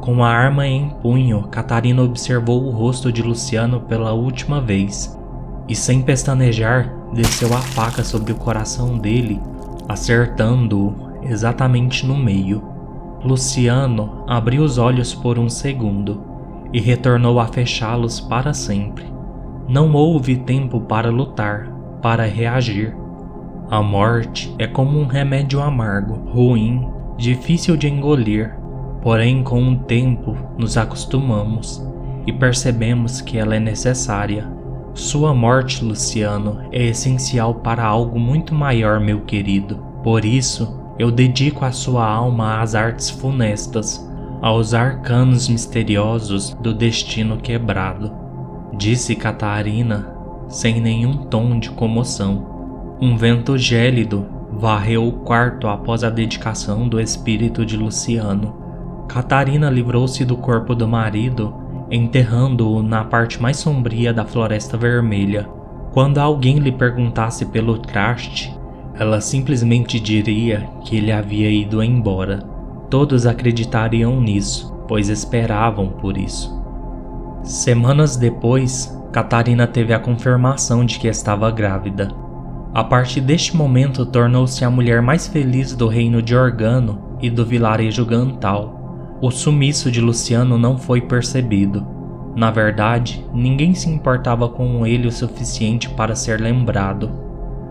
Com 0.00 0.24
a 0.24 0.28
arma 0.28 0.66
em 0.66 0.90
punho, 1.02 1.42
Catarina 1.44 2.02
observou 2.02 2.64
o 2.64 2.70
rosto 2.70 3.12
de 3.12 3.22
Luciano 3.22 3.80
pela 3.80 4.12
última 4.12 4.60
vez 4.60 5.19
e, 5.70 5.74
sem 5.76 6.02
pestanejar, 6.02 6.92
desceu 7.12 7.54
a 7.54 7.58
faca 7.58 8.02
sobre 8.02 8.32
o 8.32 8.36
coração 8.36 8.98
dele, 8.98 9.40
acertando-o 9.88 11.12
exatamente 11.22 12.04
no 12.04 12.16
meio. 12.16 12.60
Luciano 13.22 14.24
abriu 14.26 14.64
os 14.64 14.78
olhos 14.78 15.14
por 15.14 15.38
um 15.38 15.48
segundo 15.48 16.24
e 16.72 16.80
retornou 16.80 17.38
a 17.38 17.46
fechá-los 17.46 18.18
para 18.18 18.52
sempre. 18.52 19.04
Não 19.68 19.92
houve 19.92 20.38
tempo 20.38 20.80
para 20.80 21.08
lutar, 21.08 21.68
para 22.02 22.24
reagir. 22.24 22.96
A 23.70 23.80
morte 23.80 24.52
é 24.58 24.66
como 24.66 24.98
um 24.98 25.06
remédio 25.06 25.62
amargo, 25.62 26.14
ruim, 26.32 26.88
difícil 27.16 27.76
de 27.76 27.88
engolir, 27.88 28.56
porém, 29.02 29.44
com 29.44 29.68
o 29.68 29.76
tempo 29.76 30.36
nos 30.58 30.76
acostumamos 30.76 31.86
e 32.26 32.32
percebemos 32.32 33.20
que 33.20 33.38
ela 33.38 33.54
é 33.54 33.60
necessária. 33.60 34.59
Sua 34.94 35.32
morte, 35.32 35.84
Luciano, 35.84 36.60
é 36.72 36.84
essencial 36.84 37.54
para 37.54 37.84
algo 37.84 38.18
muito 38.18 38.54
maior, 38.54 39.00
meu 39.00 39.20
querido. 39.20 39.76
Por 40.02 40.24
isso, 40.24 40.78
eu 40.98 41.10
dedico 41.10 41.64
a 41.64 41.72
sua 41.72 42.06
alma 42.06 42.60
às 42.60 42.74
artes 42.74 43.08
funestas, 43.08 44.06
aos 44.42 44.74
arcanos 44.74 45.48
misteriosos 45.48 46.54
do 46.54 46.74
destino 46.74 47.36
quebrado, 47.36 48.10
disse 48.76 49.14
Catarina, 49.14 50.14
sem 50.48 50.80
nenhum 50.80 51.16
tom 51.16 51.58
de 51.58 51.70
comoção. 51.70 52.96
Um 53.00 53.16
vento 53.16 53.56
gélido 53.56 54.26
varreu 54.50 55.06
o 55.06 55.12
quarto 55.12 55.68
após 55.68 56.02
a 56.02 56.10
dedicação 56.10 56.88
do 56.88 57.00
espírito 57.00 57.64
de 57.64 57.76
Luciano. 57.76 58.56
Catarina 59.06 59.70
livrou-se 59.70 60.24
do 60.24 60.36
corpo 60.36 60.74
do 60.74 60.88
marido, 60.88 61.54
enterrando-o 61.90 62.82
na 62.82 63.04
parte 63.04 63.40
mais 63.42 63.56
sombria 63.56 64.14
da 64.14 64.24
Floresta 64.24 64.76
Vermelha. 64.76 65.48
Quando 65.92 66.18
alguém 66.18 66.58
lhe 66.58 66.70
perguntasse 66.70 67.46
pelo 67.46 67.78
traste, 67.78 68.56
ela 68.94 69.20
simplesmente 69.20 69.98
diria 69.98 70.68
que 70.84 70.96
ele 70.96 71.10
havia 71.10 71.50
ido 71.50 71.82
embora. 71.82 72.38
Todos 72.88 73.26
acreditariam 73.26 74.20
nisso, 74.20 74.72
pois 74.86 75.08
esperavam 75.08 75.88
por 75.88 76.16
isso. 76.16 76.60
Semanas 77.42 78.16
depois, 78.16 78.96
Catarina 79.10 79.66
teve 79.66 79.92
a 79.92 79.98
confirmação 79.98 80.84
de 80.84 80.98
que 80.98 81.08
estava 81.08 81.50
grávida. 81.50 82.08
A 82.72 82.84
partir 82.84 83.20
deste 83.20 83.56
momento, 83.56 84.06
tornou-se 84.06 84.64
a 84.64 84.70
mulher 84.70 85.02
mais 85.02 85.26
feliz 85.26 85.74
do 85.74 85.88
reino 85.88 86.22
de 86.22 86.36
Organo 86.36 87.16
e 87.20 87.28
do 87.28 87.44
vilarejo 87.44 88.04
Gantal. 88.04 88.79
O 89.22 89.30
sumiço 89.30 89.90
de 89.90 90.00
Luciano 90.00 90.56
não 90.56 90.78
foi 90.78 91.02
percebido. 91.02 91.86
Na 92.34 92.50
verdade, 92.50 93.22
ninguém 93.34 93.74
se 93.74 93.90
importava 93.90 94.48
com 94.48 94.86
ele 94.86 95.06
o 95.06 95.12
suficiente 95.12 95.90
para 95.90 96.14
ser 96.14 96.40
lembrado. 96.40 97.10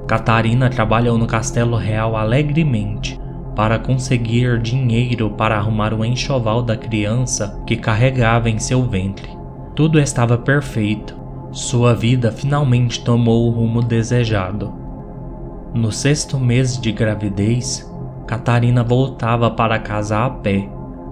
Catarina 0.06 0.70
trabalhou 0.70 1.18
no 1.18 1.26
castelo 1.26 1.76
real 1.76 2.16
alegremente 2.16 3.20
para 3.56 3.80
conseguir 3.80 4.62
dinheiro 4.62 5.32
para 5.32 5.58
arrumar 5.58 5.92
o 5.92 6.06
enxoval 6.06 6.62
da 6.62 6.78
criança 6.78 7.60
que 7.66 7.76
carregava 7.76 8.48
em 8.48 8.60
seu 8.60 8.84
ventre. 8.84 9.30
Tudo 9.76 10.00
estava 10.00 10.38
perfeito. 10.38 11.18
Sua 11.52 11.96
vida 11.96 12.32
finalmente 12.32 13.04
tomou 13.04 13.48
o 13.48 13.50
rumo 13.50 13.82
desejado. 13.82 14.72
No 15.74 15.92
sexto 15.92 16.38
mês 16.38 16.80
de 16.80 16.92
gravidez, 16.92 17.92
Catarina 18.28 18.84
voltava 18.84 19.50
para 19.50 19.80
casa 19.80 20.26
a 20.26 20.30
pé, 20.30 20.70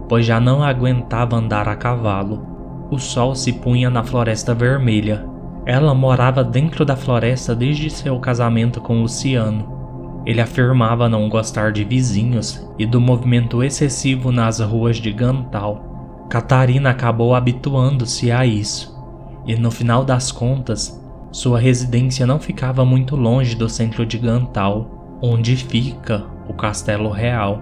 pois 0.07 0.25
já 0.25 0.39
não 0.39 0.63
aguentava 0.63 1.35
andar 1.35 1.67
a 1.67 1.75
cavalo. 1.75 2.45
O 2.89 2.97
sol 2.97 3.35
se 3.35 3.53
punha 3.53 3.89
na 3.89 4.03
floresta 4.03 4.53
vermelha 4.53 5.37
ela 5.67 5.93
morava 5.93 6.45
dentro 6.45 6.85
da 6.85 6.95
floresta 6.95 7.53
desde 7.53 7.89
seu 7.89 8.17
casamento 8.21 8.79
com 8.79 9.01
Luciano. 9.01 10.23
Ele 10.25 10.39
afirmava 10.39 11.09
não 11.09 11.27
gostar 11.27 11.73
de 11.73 11.83
vizinhos 11.83 12.65
e 12.79 12.85
do 12.85 13.01
movimento 13.01 13.61
excessivo 13.61 14.31
nas 14.31 14.61
ruas 14.61 14.95
de 14.95 15.11
Gantal. 15.11 16.25
Catarina 16.29 16.91
acabou 16.91 17.35
habituando-se 17.35 18.31
a 18.31 18.45
isso, 18.45 18.97
e 19.45 19.57
no 19.57 19.69
final 19.69 20.05
das 20.05 20.31
contas, 20.31 20.97
sua 21.33 21.59
residência 21.59 22.25
não 22.25 22.39
ficava 22.39 22.85
muito 22.85 23.17
longe 23.17 23.53
do 23.53 23.67
centro 23.67 24.05
de 24.05 24.17
Gantal, 24.17 25.19
onde 25.21 25.57
fica 25.57 26.23
o 26.47 26.53
Castelo 26.53 27.09
Real. 27.09 27.59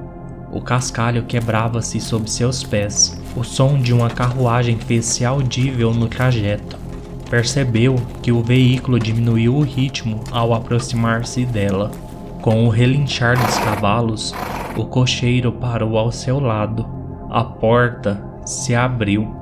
O 0.52 0.62
cascalho 0.62 1.24
quebrava-se 1.24 2.00
sob 2.00 2.30
seus 2.30 2.64
pés. 2.64 3.22
O 3.36 3.44
som 3.44 3.78
de 3.78 3.94
uma 3.94 4.10
carruagem 4.10 4.78
fez-se 4.78 5.26
audível 5.26 5.94
no 5.94 6.08
trajeto. 6.08 6.78
Percebeu 7.30 7.96
que 8.22 8.32
o 8.32 8.42
veículo 8.42 9.00
diminuiu 9.00 9.56
o 9.56 9.62
ritmo 9.62 10.22
ao 10.32 10.54
aproximar-se 10.54 11.46
dela. 11.46 11.92
Com 12.42 12.66
o 12.66 12.70
relinchar 12.70 13.38
dos 13.44 13.58
cavalos, 13.58 14.34
o 14.78 14.86
cocheiro 14.86 15.52
parou 15.52 15.98
ao 15.98 16.12
seu 16.12 16.40
lado. 16.40 16.86
A 17.30 17.44
porta 17.44 18.24
se 18.46 18.76
abriu. 18.76 19.36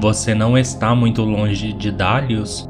Você 0.00 0.34
não 0.34 0.58
está 0.58 0.94
muito 0.94 1.22
longe 1.22 1.72
de 1.72 1.90
Dalius? 1.92 2.68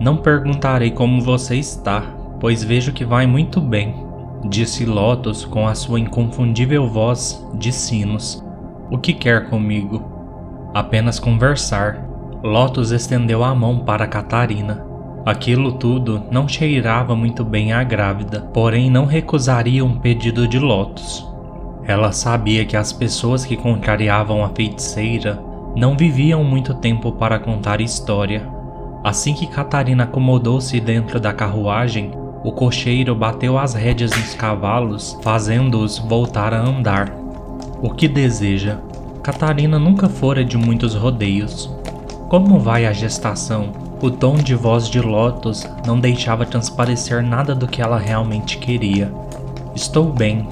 Não 0.00 0.16
perguntarei 0.16 0.90
como 0.90 1.20
você 1.20 1.56
está, 1.56 2.02
pois 2.40 2.64
vejo 2.64 2.92
que 2.92 3.04
vai 3.04 3.26
muito 3.26 3.60
bem, 3.60 3.94
disse 4.44 4.84
Lotus 4.84 5.44
com 5.44 5.66
a 5.66 5.74
sua 5.74 6.00
inconfundível 6.00 6.88
voz 6.88 7.46
de 7.54 7.72
sinos. 7.72 8.44
O 8.90 8.98
que 8.98 9.12
quer 9.12 9.48
comigo? 9.48 10.02
Apenas 10.74 11.18
conversar. 11.18 12.06
Lotus 12.42 12.90
estendeu 12.90 13.44
a 13.44 13.54
mão 13.54 13.80
para 13.80 14.06
Catarina. 14.06 14.84
Aquilo 15.26 15.72
tudo 15.72 16.22
não 16.30 16.48
cheirava 16.48 17.14
muito 17.14 17.44
bem 17.44 17.72
à 17.72 17.84
grávida, 17.84 18.40
porém 18.54 18.90
não 18.90 19.04
recusaria 19.04 19.84
um 19.84 19.98
pedido 19.98 20.48
de 20.48 20.58
Lotus. 20.58 21.28
Ela 21.84 22.12
sabia 22.12 22.64
que 22.64 22.76
as 22.76 22.92
pessoas 22.92 23.44
que 23.44 23.56
contrariavam 23.56 24.44
a 24.44 24.48
feiticeira 24.48 25.42
não 25.76 25.96
viviam 25.96 26.42
muito 26.42 26.74
tempo 26.74 27.12
para 27.12 27.38
contar 27.38 27.80
história. 27.80 28.48
Assim 29.04 29.34
que 29.34 29.46
Catarina 29.46 30.04
acomodou-se 30.04 30.78
dentro 30.80 31.20
da 31.20 31.32
carruagem, 31.32 32.12
o 32.42 32.50
cocheiro 32.50 33.14
bateu 33.14 33.58
as 33.58 33.74
rédeas 33.74 34.10
nos 34.12 34.34
cavalos, 34.34 35.18
fazendo-os 35.22 35.98
voltar 35.98 36.54
a 36.54 36.60
andar. 36.60 37.12
O 37.82 37.90
que 37.90 38.08
deseja? 38.08 38.78
Catarina 39.22 39.78
nunca 39.78 40.08
fora 40.08 40.42
de 40.42 40.56
muitos 40.56 40.94
rodeios. 40.94 41.70
Como 42.28 42.58
vai 42.58 42.86
a 42.86 42.92
gestação? 42.92 43.72
O 44.00 44.10
tom 44.10 44.36
de 44.36 44.54
voz 44.54 44.88
de 44.88 45.00
Lotus 45.00 45.66
não 45.86 46.00
deixava 46.00 46.46
transparecer 46.46 47.22
nada 47.22 47.54
do 47.54 47.68
que 47.68 47.82
ela 47.82 47.98
realmente 47.98 48.56
queria. 48.56 49.12
Estou 49.74 50.06
bem. 50.06 50.48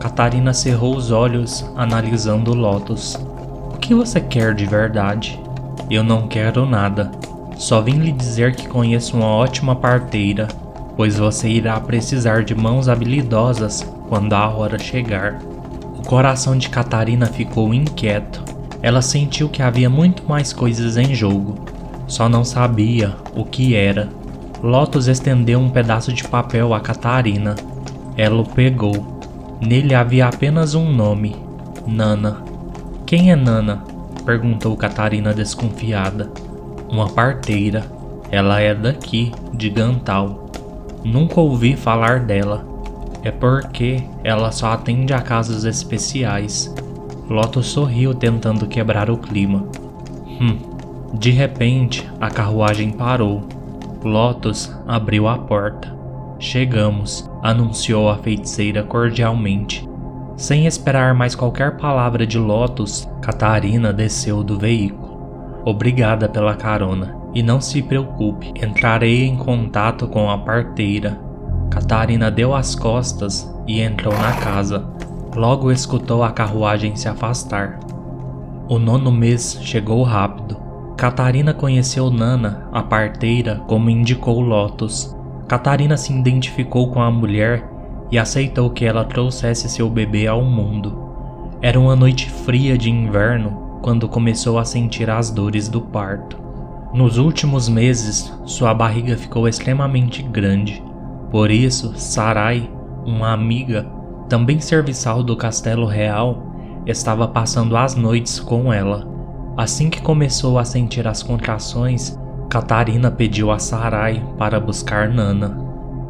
Catarina 0.00 0.54
cerrou 0.54 0.96
os 0.96 1.10
olhos, 1.10 1.70
analisando 1.76 2.54
Lotus. 2.54 3.18
O 3.74 3.76
que 3.76 3.94
você 3.94 4.20
quer 4.20 4.54
de 4.54 4.64
verdade? 4.64 5.38
Eu 5.90 6.02
não 6.02 6.26
quero 6.26 6.64
nada. 6.64 7.10
Só 7.56 7.82
vim 7.82 7.98
lhe 7.98 8.12
dizer 8.12 8.54
que 8.54 8.68
conheço 8.68 9.16
uma 9.16 9.26
ótima 9.26 9.76
parteira, 9.76 10.48
pois 10.98 11.16
você 11.16 11.48
irá 11.48 11.80
precisar 11.80 12.44
de 12.44 12.54
mãos 12.54 12.90
habilidosas 12.90 13.82
quando 14.06 14.34
a 14.34 14.46
hora 14.48 14.78
chegar. 14.78 15.38
O 15.98 16.02
coração 16.02 16.58
de 16.58 16.68
Catarina 16.68 17.24
ficou 17.24 17.72
inquieto. 17.72 18.44
Ela 18.82 19.00
sentiu 19.00 19.48
que 19.48 19.62
havia 19.62 19.88
muito 19.88 20.28
mais 20.28 20.52
coisas 20.52 20.98
em 20.98 21.14
jogo 21.14 21.78
só 22.08 22.26
não 22.26 22.42
sabia 22.42 23.14
o 23.36 23.44
que 23.44 23.76
era. 23.76 24.08
Lotus 24.62 25.06
estendeu 25.06 25.60
um 25.60 25.68
pedaço 25.68 26.10
de 26.10 26.24
papel 26.24 26.72
a 26.72 26.80
Catarina. 26.80 27.54
Ela 28.16 28.40
o 28.40 28.48
pegou. 28.48 29.20
Nele 29.60 29.94
havia 29.94 30.26
apenas 30.26 30.74
um 30.74 30.90
nome: 30.90 31.36
Nana. 31.86 32.38
Quem 33.04 33.30
é 33.30 33.36
Nana? 33.36 33.84
perguntou 34.24 34.74
Catarina 34.76 35.34
desconfiada. 35.34 36.32
Uma 36.90 37.08
parteira. 37.08 37.84
Ela 38.30 38.60
é 38.60 38.74
daqui, 38.74 39.30
de 39.52 39.68
Gantal. 39.68 40.47
Nunca 41.04 41.40
ouvi 41.40 41.76
falar 41.76 42.20
dela. 42.20 42.66
É 43.22 43.30
porque 43.30 44.02
ela 44.22 44.50
só 44.52 44.72
atende 44.72 45.12
a 45.12 45.20
casos 45.20 45.64
especiais. 45.64 46.74
Lotus 47.28 47.66
sorriu 47.66 48.14
tentando 48.14 48.66
quebrar 48.66 49.10
o 49.10 49.18
clima. 49.18 49.64
Hum, 50.40 50.58
de 51.12 51.30
repente, 51.30 52.08
a 52.20 52.30
carruagem 52.30 52.90
parou. 52.90 53.42
Lotus 54.02 54.74
abriu 54.86 55.26
a 55.26 55.36
porta. 55.36 55.96
Chegamos, 56.38 57.28
anunciou 57.42 58.08
a 58.08 58.16
feiticeira 58.16 58.82
cordialmente. 58.82 59.88
Sem 60.36 60.66
esperar 60.66 61.14
mais 61.14 61.34
qualquer 61.34 61.76
palavra 61.76 62.24
de 62.24 62.38
Lotus, 62.38 63.08
Catarina 63.20 63.92
desceu 63.92 64.44
do 64.44 64.56
veículo. 64.56 65.18
Obrigada 65.64 66.28
pela 66.28 66.54
carona. 66.54 67.17
E 67.34 67.42
não 67.42 67.60
se 67.60 67.82
preocupe, 67.82 68.52
entrarei 68.62 69.24
em 69.24 69.36
contato 69.36 70.08
com 70.08 70.30
a 70.30 70.38
parteira. 70.38 71.18
Catarina 71.70 72.30
deu 72.30 72.54
as 72.54 72.74
costas 72.74 73.52
e 73.66 73.80
entrou 73.80 74.14
na 74.14 74.32
casa. 74.32 74.84
Logo 75.36 75.70
escutou 75.70 76.22
a 76.24 76.30
carruagem 76.30 76.96
se 76.96 77.08
afastar. 77.08 77.78
O 78.68 78.78
nono 78.78 79.12
mês 79.12 79.58
chegou 79.62 80.02
rápido. 80.02 80.56
Catarina 80.96 81.54
conheceu 81.54 82.10
Nana, 82.10 82.68
a 82.72 82.82
parteira, 82.82 83.62
como 83.66 83.88
indicou 83.88 84.40
Lotus. 84.40 85.16
Catarina 85.46 85.96
se 85.96 86.12
identificou 86.12 86.90
com 86.90 87.00
a 87.00 87.10
mulher 87.10 87.64
e 88.10 88.18
aceitou 88.18 88.70
que 88.70 88.84
ela 88.84 89.04
trouxesse 89.04 89.68
seu 89.68 89.88
bebê 89.88 90.26
ao 90.26 90.42
mundo. 90.42 91.08
Era 91.60 91.78
uma 91.78 91.94
noite 91.94 92.28
fria 92.28 92.76
de 92.76 92.90
inverno 92.90 93.78
quando 93.82 94.08
começou 94.08 94.58
a 94.58 94.64
sentir 94.64 95.08
as 95.08 95.30
dores 95.30 95.68
do 95.68 95.80
parto. 95.80 96.47
Nos 96.92 97.18
últimos 97.18 97.68
meses, 97.68 98.32
sua 98.46 98.72
barriga 98.72 99.16
ficou 99.16 99.46
extremamente 99.46 100.22
grande. 100.22 100.82
Por 101.30 101.50
isso, 101.50 101.92
Sarai, 101.96 102.70
uma 103.04 103.32
amiga, 103.32 103.86
também 104.28 104.58
serviçal 104.58 105.22
do 105.22 105.36
Castelo 105.36 105.86
Real, 105.86 106.42
estava 106.86 107.28
passando 107.28 107.76
as 107.76 107.94
noites 107.94 108.40
com 108.40 108.72
ela. 108.72 109.06
Assim 109.56 109.90
que 109.90 110.00
começou 110.00 110.58
a 110.58 110.64
sentir 110.64 111.06
as 111.06 111.22
contrações, 111.22 112.18
Catarina 112.48 113.10
pediu 113.10 113.50
a 113.50 113.58
Sarai 113.58 114.24
para 114.38 114.58
buscar 114.58 115.10
Nana. 115.10 115.58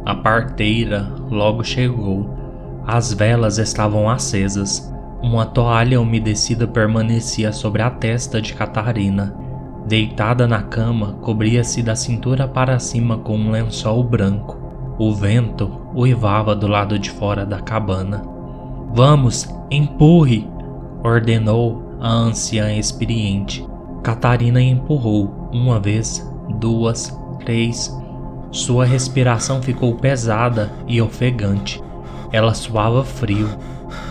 A 0.05 0.15
parteira 0.15 1.11
logo 1.29 1.63
chegou. 1.63 2.29
As 2.87 3.11
velas 3.11 3.57
estavam 3.57 4.09
acesas. 4.09 4.93
Uma 5.21 5.45
toalha 5.45 5.99
umedecida 5.99 6.65
permanecia 6.65 7.51
sobre 7.51 7.81
a 7.81 7.89
testa 7.89 8.41
de 8.41 8.53
Catarina. 8.53 9.35
Deitada 9.89 10.47
na 10.47 10.61
cama, 10.61 11.13
cobria-se 11.13 11.81
da 11.81 11.95
cintura 11.95 12.47
para 12.47 12.77
cima 12.77 13.17
com 13.17 13.35
um 13.35 13.49
lençol 13.49 14.03
branco. 14.03 14.55
O 14.99 15.15
vento 15.15 15.81
uivava 15.95 16.55
do 16.55 16.67
lado 16.67 16.99
de 16.99 17.09
fora 17.09 17.43
da 17.43 17.59
cabana. 17.59 18.21
Vamos, 18.93 19.49
empurre! 19.71 20.47
ordenou 21.03 21.97
a 21.99 22.07
anciã 22.07 22.71
experiente. 22.71 23.67
Catarina 24.03 24.61
empurrou 24.61 25.49
uma 25.51 25.79
vez, 25.79 26.23
duas, 26.59 27.11
três. 27.39 27.91
Sua 28.51 28.85
respiração 28.85 29.59
ficou 29.59 29.95
pesada 29.95 30.71
e 30.87 31.01
ofegante. 31.01 31.83
Ela 32.31 32.53
suava 32.53 33.03
frio. 33.03 33.49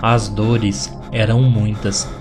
As 0.02 0.28
dores 0.28 0.92
eram 1.12 1.40
muitas. 1.40 2.12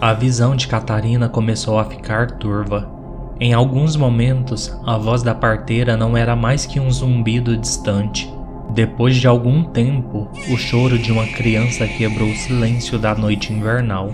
A 0.00 0.14
visão 0.14 0.56
de 0.56 0.66
Catarina 0.66 1.28
começou 1.28 1.78
a 1.78 1.84
ficar 1.84 2.30
turva. 2.38 3.01
Em 3.42 3.52
alguns 3.52 3.96
momentos, 3.96 4.72
a 4.86 4.96
voz 4.96 5.20
da 5.24 5.34
parteira 5.34 5.96
não 5.96 6.16
era 6.16 6.36
mais 6.36 6.64
que 6.64 6.78
um 6.78 6.88
zumbido 6.88 7.56
distante. 7.56 8.32
Depois 8.70 9.16
de 9.16 9.26
algum 9.26 9.64
tempo, 9.64 10.28
o 10.48 10.56
choro 10.56 10.96
de 10.96 11.10
uma 11.10 11.26
criança 11.26 11.84
quebrou 11.88 12.28
o 12.28 12.36
silêncio 12.36 13.00
da 13.00 13.16
noite 13.16 13.52
invernal. 13.52 14.12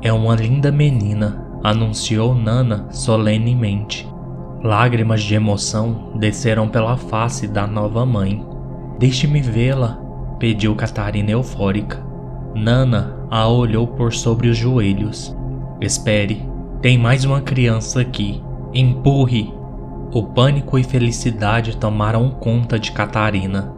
É 0.00 0.10
uma 0.10 0.34
linda 0.34 0.72
menina, 0.72 1.46
anunciou 1.62 2.34
Nana 2.34 2.86
solenemente. 2.90 4.08
Lágrimas 4.64 5.22
de 5.22 5.34
emoção 5.34 6.12
desceram 6.14 6.66
pela 6.66 6.96
face 6.96 7.46
da 7.46 7.66
nova 7.66 8.06
mãe. 8.06 8.42
Deixe-me 8.98 9.42
vê-la, 9.42 10.00
pediu 10.38 10.74
Catarina 10.74 11.32
eufórica. 11.32 12.02
Nana 12.54 13.18
a 13.30 13.46
olhou 13.46 13.86
por 13.86 14.14
sobre 14.14 14.48
os 14.48 14.56
joelhos. 14.56 15.36
Espere, 15.78 16.42
tem 16.80 16.96
mais 16.96 17.22
uma 17.26 17.42
criança 17.42 18.00
aqui. 18.00 18.45
Empurre! 18.72 19.52
O 20.12 20.22
pânico 20.22 20.78
e 20.78 20.84
felicidade 20.84 21.76
tomaram 21.76 22.30
conta 22.30 22.78
de 22.78 22.92
Catarina. 22.92 23.72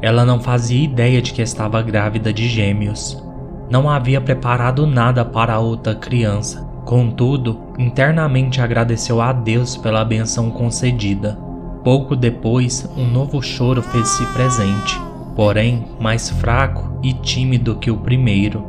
Ela 0.00 0.24
não 0.24 0.40
fazia 0.40 0.82
ideia 0.82 1.20
de 1.20 1.32
que 1.32 1.42
estava 1.42 1.80
grávida 1.82 2.32
de 2.32 2.48
gêmeos 2.48 3.24
não 3.70 3.88
havia 3.88 4.20
preparado 4.20 4.86
nada 4.86 5.24
para 5.24 5.54
a 5.54 5.58
outra 5.58 5.94
criança. 5.94 6.64
Contudo, 6.84 7.60
internamente 7.78 8.60
agradeceu 8.60 9.20
a 9.20 9.32
Deus 9.32 9.76
pela 9.76 10.04
benção 10.04 10.50
concedida. 10.50 11.38
Pouco 11.82 12.14
depois, 12.14 12.88
um 12.96 13.06
novo 13.06 13.42
choro 13.42 13.82
fez-se 13.82 14.24
presente. 14.32 15.00
porém 15.34 15.84
mais 15.98 16.30
fraco 16.30 17.00
e 17.02 17.12
tímido 17.12 17.74
que 17.74 17.90
o 17.90 17.96
primeiro. 17.96 18.64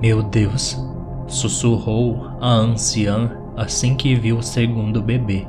Meu 0.00 0.22
Deus! 0.22 0.76
sussurrou 1.28 2.26
a 2.40 2.48
anciã 2.48 3.30
assim 3.56 3.94
que 3.94 4.14
viu 4.14 4.38
o 4.38 4.42
segundo 4.42 5.02
bebê. 5.02 5.46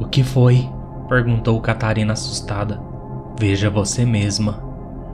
O 0.00 0.06
que 0.06 0.22
foi? 0.22 0.68
perguntou 1.08 1.60
Catarina 1.60 2.12
assustada. 2.12 2.80
Veja 3.38 3.70
você 3.70 4.04
mesma. 4.04 4.62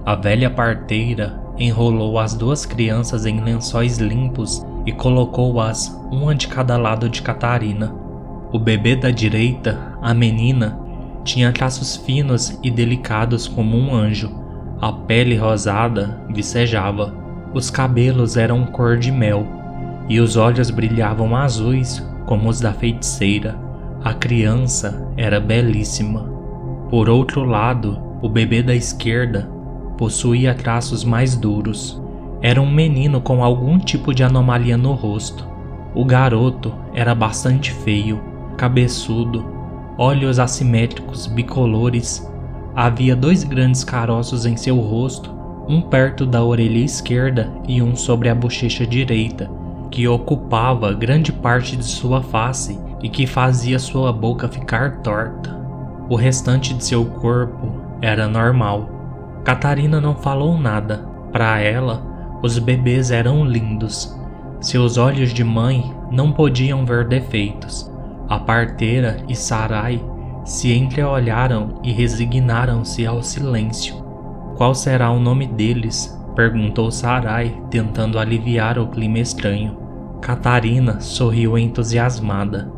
A 0.04 0.14
velha 0.14 0.50
parteira 0.50 1.40
enrolou 1.58 2.18
as 2.18 2.34
duas 2.34 2.64
crianças 2.64 3.26
em 3.26 3.40
lençóis 3.40 3.98
limpos 3.98 4.64
e 4.86 4.92
colocou-as 4.92 5.88
uma 6.10 6.34
de 6.34 6.48
cada 6.48 6.76
lado 6.76 7.08
de 7.08 7.22
Catarina. 7.22 7.94
O 8.52 8.58
bebê 8.58 8.96
da 8.96 9.10
direita, 9.10 9.96
a 10.00 10.12
menina, 10.12 10.78
tinha 11.24 11.52
traços 11.52 11.96
finos 11.96 12.58
e 12.62 12.70
delicados 12.70 13.46
como 13.46 13.76
um 13.76 13.94
anjo. 13.94 14.30
A 14.80 14.92
pele 14.92 15.36
rosada 15.36 16.24
vicejava. 16.28 17.14
Os 17.54 17.70
cabelos 17.70 18.36
eram 18.36 18.66
cor 18.66 18.98
de 18.98 19.12
mel 19.12 19.46
e 20.08 20.18
os 20.18 20.36
olhos 20.36 20.70
brilhavam 20.70 21.36
azuis 21.36 22.02
como 22.26 22.48
os 22.48 22.60
da 22.60 22.72
feiticeira. 22.72 23.58
A 24.04 24.14
criança 24.14 25.08
era 25.16 25.40
belíssima. 25.40 26.20
Por 26.90 27.08
outro 27.08 27.44
lado, 27.44 28.00
o 28.20 28.28
bebê 28.28 28.62
da 28.62 28.74
esquerda 28.74 29.48
possuía 29.96 30.54
traços 30.54 31.04
mais 31.04 31.36
duros. 31.36 32.00
Era 32.40 32.60
um 32.60 32.70
menino 32.70 33.20
com 33.20 33.44
algum 33.44 33.78
tipo 33.78 34.12
de 34.12 34.24
anomalia 34.24 34.76
no 34.76 34.92
rosto. 34.92 35.46
O 35.94 36.04
garoto 36.04 36.74
era 36.94 37.14
bastante 37.14 37.70
feio, 37.70 38.20
cabeçudo, 38.56 39.44
olhos 39.96 40.38
assimétricos 40.38 41.26
bicolores. 41.26 42.28
Havia 42.74 43.14
dois 43.14 43.44
grandes 43.44 43.84
caroços 43.84 44.46
em 44.46 44.56
seu 44.56 44.78
rosto, 44.80 45.30
um 45.68 45.80
perto 45.80 46.26
da 46.26 46.42
orelha 46.42 46.78
esquerda 46.78 47.52
e 47.68 47.80
um 47.80 47.94
sobre 47.94 48.28
a 48.28 48.34
bochecha 48.34 48.86
direita, 48.86 49.50
que 49.92 50.08
ocupava 50.08 50.94
grande 50.94 51.30
parte 51.30 51.76
de 51.76 51.84
sua 51.84 52.22
face 52.22 52.80
e 53.02 53.10
que 53.10 53.26
fazia 53.26 53.78
sua 53.78 54.10
boca 54.10 54.48
ficar 54.48 55.02
torta. 55.02 55.54
O 56.08 56.16
restante 56.16 56.72
de 56.72 56.82
seu 56.82 57.04
corpo 57.04 57.70
era 58.00 58.26
normal. 58.26 58.88
Catarina 59.44 60.00
não 60.00 60.16
falou 60.16 60.58
nada. 60.58 61.06
Para 61.30 61.60
ela, 61.60 62.02
os 62.42 62.58
bebês 62.58 63.10
eram 63.10 63.44
lindos. 63.44 64.18
Seus 64.60 64.96
olhos 64.96 65.32
de 65.34 65.44
mãe 65.44 65.94
não 66.10 66.32
podiam 66.32 66.86
ver 66.86 67.06
defeitos. 67.06 67.90
A 68.28 68.38
parteira 68.38 69.18
e 69.28 69.36
Sarai 69.36 70.02
se 70.44 70.72
entreolharam 70.72 71.80
e 71.82 71.92
resignaram-se 71.92 73.06
ao 73.06 73.22
silêncio. 73.22 73.96
Qual 74.56 74.74
será 74.74 75.10
o 75.10 75.20
nome 75.20 75.46
deles? 75.46 76.18
perguntou 76.34 76.90
Sarai, 76.90 77.60
tentando 77.70 78.18
aliviar 78.18 78.78
o 78.78 78.86
clima 78.86 79.18
estranho. 79.18 79.81
Catarina 80.22 81.00
sorriu 81.00 81.58
entusiasmada. 81.58 82.70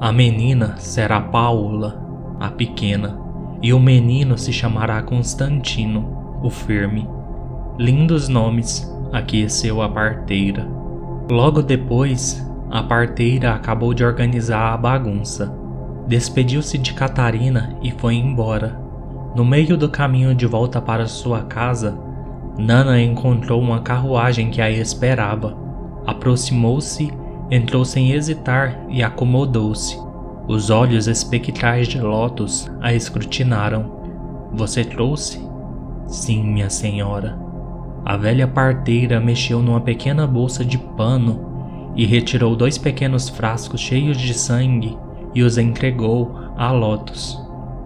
A 0.00 0.12
menina 0.12 0.76
será 0.76 1.20
Paula, 1.20 2.00
a 2.38 2.48
pequena, 2.48 3.18
e 3.60 3.72
o 3.72 3.80
menino 3.80 4.38
se 4.38 4.52
chamará 4.52 5.02
Constantino, 5.02 6.38
o 6.40 6.48
firme. 6.48 7.08
Lindos 7.76 8.28
nomes, 8.28 8.88
aqueceu 9.12 9.82
a 9.82 9.88
parteira. 9.88 10.64
Logo 11.28 11.60
depois, 11.60 12.48
a 12.70 12.84
parteira 12.84 13.52
acabou 13.52 13.92
de 13.92 14.04
organizar 14.04 14.72
a 14.72 14.76
bagunça. 14.76 15.52
Despediu-se 16.06 16.78
de 16.78 16.94
Catarina 16.94 17.76
e 17.82 17.90
foi 17.90 18.14
embora. 18.14 18.80
No 19.34 19.44
meio 19.44 19.76
do 19.76 19.88
caminho 19.88 20.36
de 20.36 20.46
volta 20.46 20.80
para 20.80 21.08
sua 21.08 21.42
casa, 21.42 21.98
Nana 22.56 23.02
encontrou 23.02 23.60
uma 23.60 23.80
carruagem 23.80 24.50
que 24.50 24.62
a 24.62 24.70
esperava. 24.70 25.65
Aproximou-se, 26.06 27.12
entrou 27.50 27.84
sem 27.84 28.12
hesitar 28.12 28.78
e 28.88 29.02
acomodou-se. 29.02 29.98
Os 30.48 30.70
olhos 30.70 31.08
espectrais 31.08 31.88
de 31.88 32.00
Lotus 32.00 32.70
a 32.80 32.94
escrutinaram. 32.94 33.90
Você 34.52 34.84
trouxe? 34.84 35.44
Sim, 36.06 36.44
minha 36.44 36.70
senhora. 36.70 37.36
A 38.04 38.16
velha 38.16 38.46
parteira 38.46 39.18
mexeu 39.18 39.60
numa 39.60 39.80
pequena 39.80 40.26
bolsa 40.26 40.64
de 40.64 40.78
pano 40.78 41.92
e 41.96 42.06
retirou 42.06 42.54
dois 42.54 42.78
pequenos 42.78 43.28
frascos 43.28 43.80
cheios 43.80 44.16
de 44.16 44.32
sangue 44.32 44.96
e 45.34 45.42
os 45.42 45.58
entregou 45.58 46.32
a 46.56 46.70
Lotus. 46.70 47.42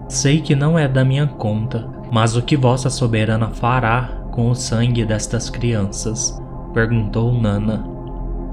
Sei 0.09 0.41
que 0.41 0.55
não 0.55 0.79
é 0.79 0.87
da 0.87 1.05
minha 1.05 1.27
conta, 1.27 1.89
mas 2.13 2.37
o 2.37 2.43
que 2.43 2.57
Vossa 2.57 2.91
Soberana 2.91 3.49
fará 3.49 4.21
com 4.31 4.51
o 4.51 4.55
sangue 4.55 5.05
destas 5.05 5.49
crianças? 5.49 6.39
perguntou 6.75 7.33
Nana. 7.33 7.90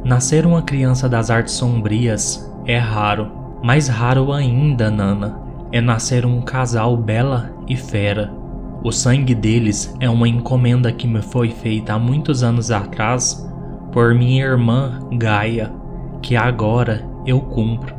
Nascer 0.07 0.45
uma 0.45 0.61
criança 0.61 1.09
das 1.09 1.29
artes 1.29 1.55
sombrias 1.55 2.49
é 2.65 2.77
raro. 2.77 3.29
Mais 3.61 3.89
raro 3.89 4.31
ainda, 4.31 4.89
Nana, 4.89 5.37
é 5.69 5.81
nascer 5.81 6.25
um 6.25 6.39
casal 6.39 6.95
bela 6.95 7.51
e 7.67 7.75
fera. 7.75 8.33
O 8.81 8.89
sangue 8.89 9.35
deles 9.35 9.93
é 9.99 10.09
uma 10.09 10.25
encomenda 10.25 10.93
que 10.93 11.05
me 11.05 11.21
foi 11.21 11.49
feita 11.49 11.93
há 11.93 11.99
muitos 11.99 12.41
anos 12.41 12.71
atrás 12.71 13.45
por 13.91 14.15
minha 14.15 14.45
irmã 14.45 14.97
Gaia, 15.11 15.73
que 16.21 16.37
agora 16.37 17.05
eu 17.25 17.41
cumpro. 17.41 17.93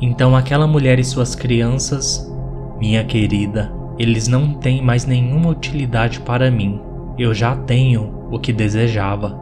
Então 0.00 0.34
aquela 0.34 0.66
mulher 0.66 0.98
e 0.98 1.04
suas 1.04 1.36
crianças, 1.36 2.28
minha 2.80 3.04
querida, 3.04 3.72
eles 4.00 4.26
não 4.26 4.54
têm 4.54 4.82
mais 4.82 5.06
nenhuma 5.06 5.50
utilidade 5.50 6.18
para 6.18 6.50
mim. 6.50 6.80
Eu 7.16 7.32
já 7.32 7.54
tenho 7.54 8.26
o 8.32 8.40
que 8.40 8.52
desejava. 8.52 9.40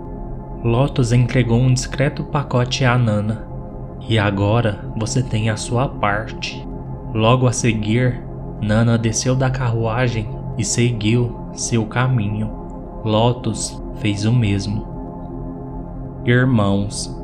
Lotus 0.62 1.11
entregou 1.11 1.59
um 1.59 1.73
discreto 1.73 2.23
pacote 2.23 2.85
a 2.85 2.99
Nana. 2.99 3.46
E 4.07 4.18
agora 4.18 4.85
você 4.94 5.23
tem 5.23 5.49
a 5.49 5.57
sua 5.57 5.88
parte. 5.88 6.68
Logo 7.14 7.46
a 7.46 7.53
seguir, 7.53 8.23
Nana 8.61 8.99
desceu 8.99 9.35
da 9.35 9.49
carruagem 9.49 10.29
e 10.59 10.64
seguiu 10.64 11.35
seu 11.55 11.87
caminho. 11.87 12.51
Lotus 13.03 13.83
fez 13.96 14.27
o 14.27 14.33
mesmo. 14.33 14.87
Irmãos. 16.27 17.18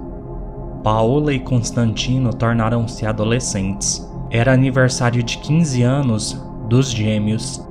Paola 0.83 1.35
e 1.35 1.39
Constantino 1.39 2.33
tornaram-se 2.33 3.05
adolescentes. 3.05 4.11
Era 4.31 4.55
aniversário 4.55 5.23
de 5.23 5.37
15 5.39 5.83
anos 5.83 6.43
dos 6.71 6.91
gêmeos. 6.91 7.63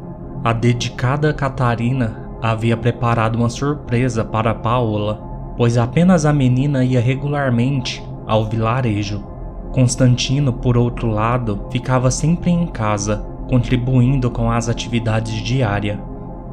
A 0.43 0.54
dedicada 0.54 1.34
Catarina 1.34 2.30
havia 2.39 2.78
preparado 2.78 3.38
uma 3.38 3.49
surpresa 3.49 4.23
para 4.23 4.54
Paola, 4.54 5.24
pois 5.58 5.78
apenas 5.78 6.26
a 6.26 6.34
menina 6.34 6.84
ia 6.84 7.00
regularmente 7.00 8.04
ao 8.28 8.46
vilarejo. 8.46 9.24
Constantino, 9.72 10.54
por 10.54 10.78
outro 10.78 11.10
lado, 11.10 11.65
ficava 11.70 12.10
sempre 12.10 12.50
em 12.50 12.65
casa, 12.65 13.26
contribuindo 13.48 14.32
com 14.32 14.50
as 14.50 14.70
atividades 14.70 15.36
diárias. 15.41 16.00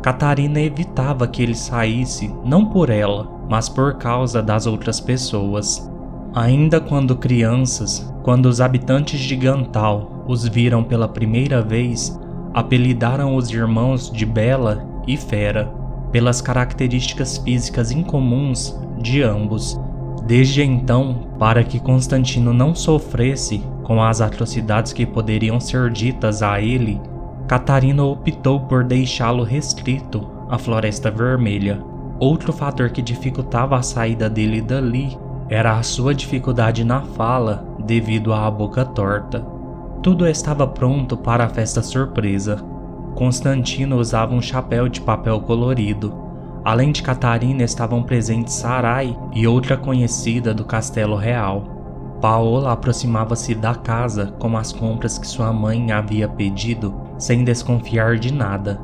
Catarina 0.02 0.60
evitava 0.60 1.28
que 1.28 1.42
ele 1.42 1.54
saísse, 1.54 2.34
não 2.44 2.66
por 2.66 2.90
ela, 2.90 3.28
mas 3.48 3.68
por 3.68 3.94
causa 3.94 4.42
das 4.42 4.66
outras 4.66 4.98
pessoas. 4.98 5.88
Ainda 6.34 6.80
quando 6.80 7.16
crianças, 7.16 8.12
quando 8.22 8.46
os 8.46 8.60
habitantes 8.60 9.20
de 9.20 9.36
Gantal 9.36 10.24
os 10.26 10.46
viram 10.46 10.82
pela 10.82 11.06
primeira 11.06 11.62
vez, 11.62 12.18
apelidaram 12.54 13.36
os 13.36 13.50
irmãos 13.50 14.10
de 14.10 14.26
Bela 14.26 14.84
e 15.06 15.16
Fera, 15.16 15.72
pelas 16.10 16.40
características 16.40 17.38
físicas 17.38 17.90
incomuns 17.90 18.78
de 19.02 19.22
ambos. 19.22 19.78
Desde 20.24 20.62
então, 20.62 21.26
para 21.38 21.64
que 21.64 21.80
Constantino 21.80 22.54
não 22.54 22.74
sofresse 22.74 23.62
com 23.82 24.00
as 24.02 24.20
atrocidades 24.20 24.92
que 24.92 25.04
poderiam 25.04 25.58
ser 25.58 25.90
ditas 25.90 26.42
a 26.42 26.60
ele, 26.60 27.00
Catarina 27.48 28.04
optou 28.04 28.60
por 28.60 28.84
deixá-lo 28.84 29.42
restrito 29.42 30.26
à 30.48 30.56
Floresta 30.56 31.10
Vermelha. 31.10 31.82
Outro 32.18 32.52
fator 32.52 32.90
que 32.90 33.02
dificultava 33.02 33.76
a 33.76 33.82
saída 33.82 34.30
dele 34.30 34.60
dali 34.60 35.18
era 35.48 35.76
a 35.76 35.82
sua 35.82 36.14
dificuldade 36.14 36.84
na 36.84 37.02
fala 37.02 37.66
devido 37.84 38.32
à 38.32 38.48
boca 38.50 38.84
torta. 38.84 39.44
Tudo 40.02 40.26
estava 40.26 40.66
pronto 40.66 41.16
para 41.16 41.44
a 41.44 41.48
festa 41.48 41.82
surpresa. 41.82 42.56
Constantino 43.14 43.96
usava 43.96 44.34
um 44.34 44.40
chapéu 44.40 44.88
de 44.88 45.00
papel 45.00 45.40
colorido. 45.40 46.21
Além 46.64 46.92
de 46.92 47.02
Catarina 47.02 47.64
estavam 47.64 48.02
presentes 48.02 48.54
Sarai 48.54 49.18
e 49.32 49.46
outra 49.46 49.76
conhecida 49.76 50.54
do 50.54 50.64
Castelo 50.64 51.16
Real. 51.16 51.64
Paola 52.20 52.72
aproximava-se 52.72 53.52
da 53.52 53.74
casa 53.74 54.32
com 54.38 54.56
as 54.56 54.72
compras 54.72 55.18
que 55.18 55.26
sua 55.26 55.52
mãe 55.52 55.90
havia 55.90 56.28
pedido, 56.28 56.94
sem 57.18 57.42
desconfiar 57.42 58.16
de 58.16 58.32
nada. 58.32 58.80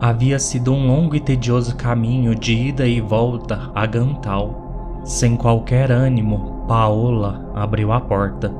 Havia 0.00 0.40
sido 0.40 0.72
um 0.72 0.88
longo 0.88 1.14
e 1.14 1.20
tedioso 1.20 1.76
caminho 1.76 2.34
de 2.34 2.52
ida 2.52 2.86
e 2.86 3.00
volta 3.00 3.70
a 3.74 3.86
Gantal. 3.86 5.02
Sem 5.04 5.36
qualquer 5.36 5.92
ânimo, 5.92 6.64
Paola 6.66 7.48
abriu 7.54 7.92
a 7.92 8.00
porta. 8.00 8.52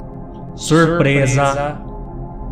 Surpresa! 0.54 1.46
Surpresa! 1.46 1.90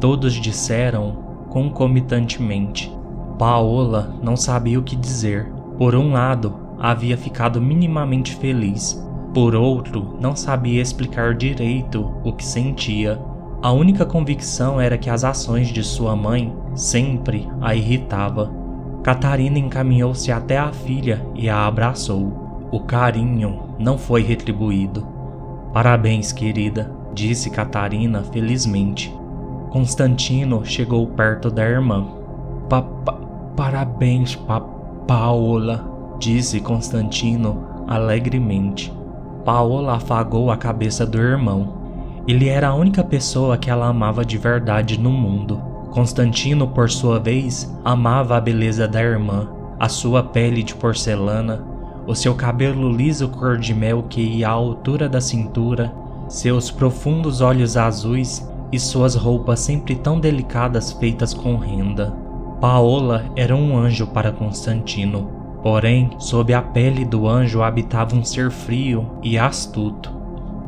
Todos 0.01 0.35
disseram 0.35 1.17
concomitantemente. 1.49 2.93
Paola 3.39 4.15
não 4.21 4.37
sabia 4.37 4.79
o 4.79 4.83
que 4.83 4.97
dizer. 4.97 5.58
Por 5.79 5.95
um 5.95 6.13
lado, 6.13 6.55
havia 6.77 7.17
ficado 7.17 7.61
minimamente 7.61 8.35
feliz. 8.35 9.01
Por 9.33 9.55
outro, 9.55 10.17
não 10.21 10.35
sabia 10.35 10.83
explicar 10.83 11.35
direito 11.35 12.13
o 12.25 12.33
que 12.33 12.45
sentia. 12.45 13.17
A 13.63 13.71
única 13.71 14.05
convicção 14.05 14.81
era 14.81 14.99
que 14.99 15.09
as 15.09 15.23
ações 15.23 15.69
de 15.69 15.85
sua 15.85 16.17
mãe 16.17 16.53
sempre 16.75 17.49
a 17.61 17.77
irritava. 17.77 18.53
Catarina 19.05 19.57
encaminhou-se 19.57 20.33
até 20.33 20.59
a 20.59 20.73
filha 20.73 21.25
e 21.37 21.49
a 21.49 21.65
abraçou. 21.65 22.69
O 22.73 22.81
carinho 22.81 23.75
não 23.79 23.97
foi 23.97 24.23
retribuído. 24.23 25.07
Parabéns, 25.73 26.33
querida, 26.33 26.93
disse 27.15 27.51
Catarina 27.51 28.25
felizmente. 28.25 29.15
Constantino 29.71 30.65
chegou 30.65 31.07
perto 31.07 31.51
da 31.51 31.63
irmã. 31.63 32.05
Pa 32.69 32.83
-pa 32.83 33.17
Parabéns, 33.57 34.37
pa 34.37 34.61
Paola, 35.09 35.91
disse 36.19 36.61
Constantino 36.61 37.65
alegremente. 37.87 38.93
Paola 39.43 39.95
afagou 39.95 40.51
a 40.51 40.57
cabeça 40.59 41.07
do 41.07 41.17
irmão. 41.17 41.79
Ele 42.29 42.47
era 42.47 42.69
a 42.69 42.75
única 42.75 43.03
pessoa 43.03 43.57
que 43.57 43.71
ela 43.71 43.87
amava 43.87 44.23
de 44.23 44.37
verdade 44.37 45.01
no 45.01 45.11
mundo. 45.11 45.63
Constantino, 45.93 46.69
por 46.69 46.91
sua 46.91 47.19
vez, 47.19 47.75
amava 47.83 48.37
a 48.37 48.41
beleza 48.41 48.87
da 48.87 49.03
irmã, 49.03 49.49
a 49.81 49.89
sua 49.89 50.23
pele 50.23 50.63
de 50.63 50.75
porcelana, 50.75 51.65
o 52.07 52.15
seu 52.15 52.35
cabelo 52.35 52.93
liso 52.93 53.31
cor 53.31 53.57
de 53.57 53.73
mel 53.73 54.03
que 54.11 54.21
ia 54.21 54.49
à 54.49 54.53
altura 54.53 55.09
da 55.09 55.23
cintura, 55.23 55.91
seus 56.29 56.71
profundos 56.71 57.41
olhos 57.41 57.79
azuis 57.79 58.47
e 58.71 58.79
suas 58.79 59.15
roupas 59.15 59.61
sempre 59.61 59.97
tão 59.97 60.21
delicadas 60.21 60.93
feitas 60.93 61.33
com 61.33 61.57
renda. 61.57 62.28
Paola 62.61 63.25
era 63.37 63.55
um 63.55 63.79
anjo 63.79 64.05
para 64.09 64.33
Constantino, 64.33 65.31
porém, 65.63 66.11
sob 66.19 66.53
a 66.53 66.61
pele 66.61 67.05
do 67.05 67.29
anjo 67.29 67.63
habitava 67.63 68.17
um 68.17 68.25
ser 68.25 68.51
frio 68.51 69.07
e 69.23 69.39
astuto. 69.39 70.13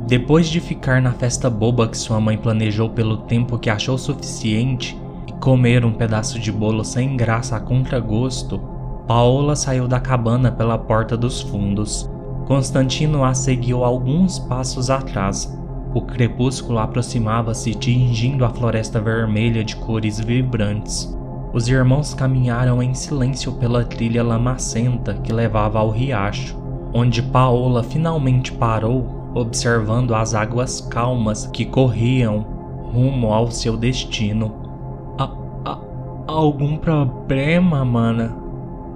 Depois 0.06 0.48
de 0.48 0.60
ficar 0.60 1.02
na 1.02 1.10
festa 1.10 1.50
boba 1.50 1.88
que 1.88 1.98
sua 1.98 2.20
mãe 2.20 2.38
planejou 2.38 2.90
pelo 2.90 3.16
tempo 3.16 3.58
que 3.58 3.68
achou 3.68 3.98
suficiente, 3.98 4.96
comer 5.40 5.84
um 5.84 5.92
pedaço 5.92 6.38
de 6.38 6.52
bolo 6.52 6.84
sem 6.84 7.16
graça 7.16 7.56
a 7.56 7.60
contragosto, 7.60 8.60
Paola 9.08 9.56
saiu 9.56 9.88
da 9.88 9.98
cabana 9.98 10.52
pela 10.52 10.78
porta 10.78 11.16
dos 11.16 11.40
fundos. 11.40 12.08
Constantino 12.46 13.24
a 13.24 13.34
seguiu 13.34 13.84
alguns 13.84 14.38
passos 14.38 14.90
atrás. 14.90 15.52
O 15.92 16.02
crepúsculo 16.02 16.78
aproximava-se, 16.78 17.74
tingindo 17.74 18.44
a 18.44 18.50
floresta 18.50 19.00
vermelha 19.00 19.64
de 19.64 19.74
cores 19.74 20.20
vibrantes. 20.20 21.18
Os 21.52 21.68
irmãos 21.68 22.14
caminharam 22.14 22.82
em 22.82 22.94
silêncio 22.94 23.52
pela 23.52 23.84
trilha 23.84 24.22
lamacenta 24.22 25.14
que 25.14 25.32
levava 25.32 25.80
ao 25.80 25.90
riacho, 25.90 26.56
onde 26.94 27.22
Paola 27.22 27.82
finalmente 27.82 28.52
parou, 28.52 29.32
observando 29.34 30.14
as 30.14 30.34
águas 30.34 30.80
calmas 30.80 31.46
que 31.46 31.64
corriam 31.64 32.46
rumo 32.92 33.32
ao 33.32 33.50
seu 33.50 33.76
destino. 33.76 34.60
Algum 36.26 36.76
problema, 36.76 37.84
mana? 37.84 38.36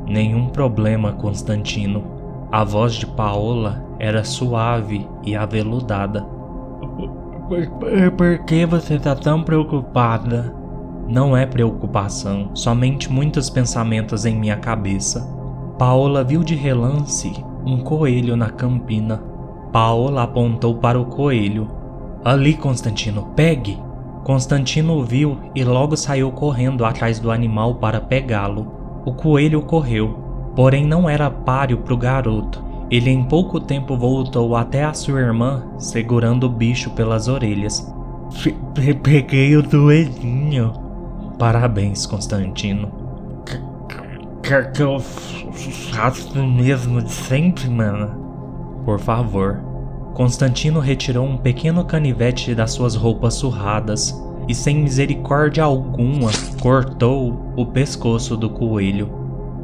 Nenhum 0.07 0.47
problema, 0.47 1.13
Constantino. 1.13 2.05
A 2.53 2.63
voz 2.63 2.95
de 2.95 3.07
Paola 3.07 3.85
era 3.99 4.23
suave 4.23 5.09
e 5.25 5.35
aveludada. 5.35 6.23
Por, 7.49 7.67
por, 7.67 8.11
por 8.17 8.39
que 8.45 8.65
você 8.65 8.95
está 8.95 9.17
tão 9.17 9.43
preocupada? 9.43 10.55
Não 11.07 11.37
é 11.37 11.45
preocupação, 11.45 12.51
somente 12.55 13.13
muitos 13.13 13.51
pensamentos 13.51 14.25
em 14.25 14.35
minha 14.35 14.57
cabeça. 14.57 15.29
Paola 15.79 16.25
viu 16.25 16.43
de 16.43 16.55
relance 16.55 17.33
um 17.67 17.79
coelho 17.79 18.37
na 18.37 18.51
campina. 18.51 19.23
Paola 19.73 20.23
apontou 20.23 20.77
para 20.77 21.01
o 21.01 21.07
coelho. 21.07 21.69
Ali, 22.25 22.55
Constantino, 22.55 23.31
pegue! 23.35 23.79
Constantino 24.23 25.03
viu 25.03 25.37
e 25.55 25.63
logo 25.63 25.97
saiu 25.97 26.33
correndo 26.33 26.85
atrás 26.85 27.19
do 27.19 27.31
animal 27.31 27.75
para 27.75 28.01
pegá-lo. 28.01 28.73
O 29.05 29.13
coelho 29.13 29.61
correu, 29.63 30.19
porém 30.57 30.87
não 30.87 31.09
era 31.09 31.31
páreo 31.31 31.79
para 31.79 31.93
o 31.93 31.99
garoto. 31.99 32.65
Ele 32.91 33.11
em 33.11 33.25
pouco 33.25 33.61
tempo 33.61 33.97
voltou 33.97 34.57
até 34.57 34.85
a 34.85 34.95
sua 34.95 35.21
irmã, 35.21 35.65
segurando 35.77 36.45
o 36.45 36.51
bicho 36.51 36.91
pelas 36.91 37.29
orelhas. 37.29 37.93
Peguei 39.03 39.57
o 39.57 39.63
duelinho. 39.63 40.84
Parabéns, 41.39 42.07
Constantino. 42.07 42.91
Quer 44.43 44.73
que 44.73 44.83
eu 44.83 45.01
faça 45.01 46.39
o 46.39 46.47
mesmo 46.47 47.03
de 47.03 47.11
sempre, 47.11 47.69
mano? 47.69 48.83
Por 48.85 49.01
favor, 49.01 49.59
Constantino 50.15 50.79
retirou 50.79 51.27
um 51.27 51.37
pequeno 51.37 51.85
canivete 51.85 52.55
das 52.55 52.71
suas 52.73 52.95
roupas 52.95 53.35
surradas 53.35 54.15
e, 54.47 54.55
sem 54.55 54.77
misericórdia 54.77 55.65
alguma, 55.65 56.31
cortou 56.61 57.53
o 57.57 57.67
pescoço 57.67 58.37
do 58.37 58.49
coelho. 58.51 59.11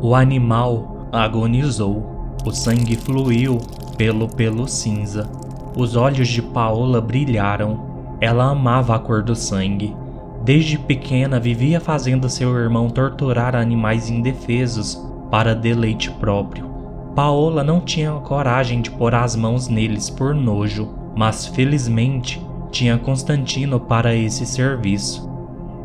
O 0.03 0.15
animal 0.15 1.07
agonizou. 1.13 2.35
O 2.45 2.51
sangue 2.51 2.97
fluiu 2.97 3.59
pelo 3.99 4.27
pelo 4.27 4.67
cinza. 4.67 5.29
Os 5.77 5.95
olhos 5.95 6.29
de 6.29 6.41
Paola 6.41 7.01
brilharam. 7.01 8.17
Ela 8.21 8.51
amava 8.51 8.97
a 8.97 8.99
cor 8.99 9.23
do 9.23 9.37
sangue. 9.37 9.95
Desde 10.43 10.79
pequena 10.79 11.39
vivia 11.39 11.81
fazendo 11.81 12.29
seu 12.29 12.57
irmão 12.57 12.89
torturar 12.89 13.55
animais 13.55 14.09
indefesos 14.09 15.01
para 15.31 15.55
deleite 15.55 16.11
próprio. 16.13 16.71
Paola 17.15 17.63
não 17.63 17.81
tinha 17.81 18.13
coragem 18.13 18.81
de 18.81 18.91
pôr 18.91 19.15
as 19.15 19.37
mãos 19.37 19.69
neles 19.69 20.09
por 20.09 20.35
nojo, 20.35 20.89
mas 21.15 21.47
felizmente 21.47 22.41
tinha 22.71 22.97
Constantino 22.97 23.79
para 23.79 24.15
esse 24.15 24.47
serviço. 24.47 25.29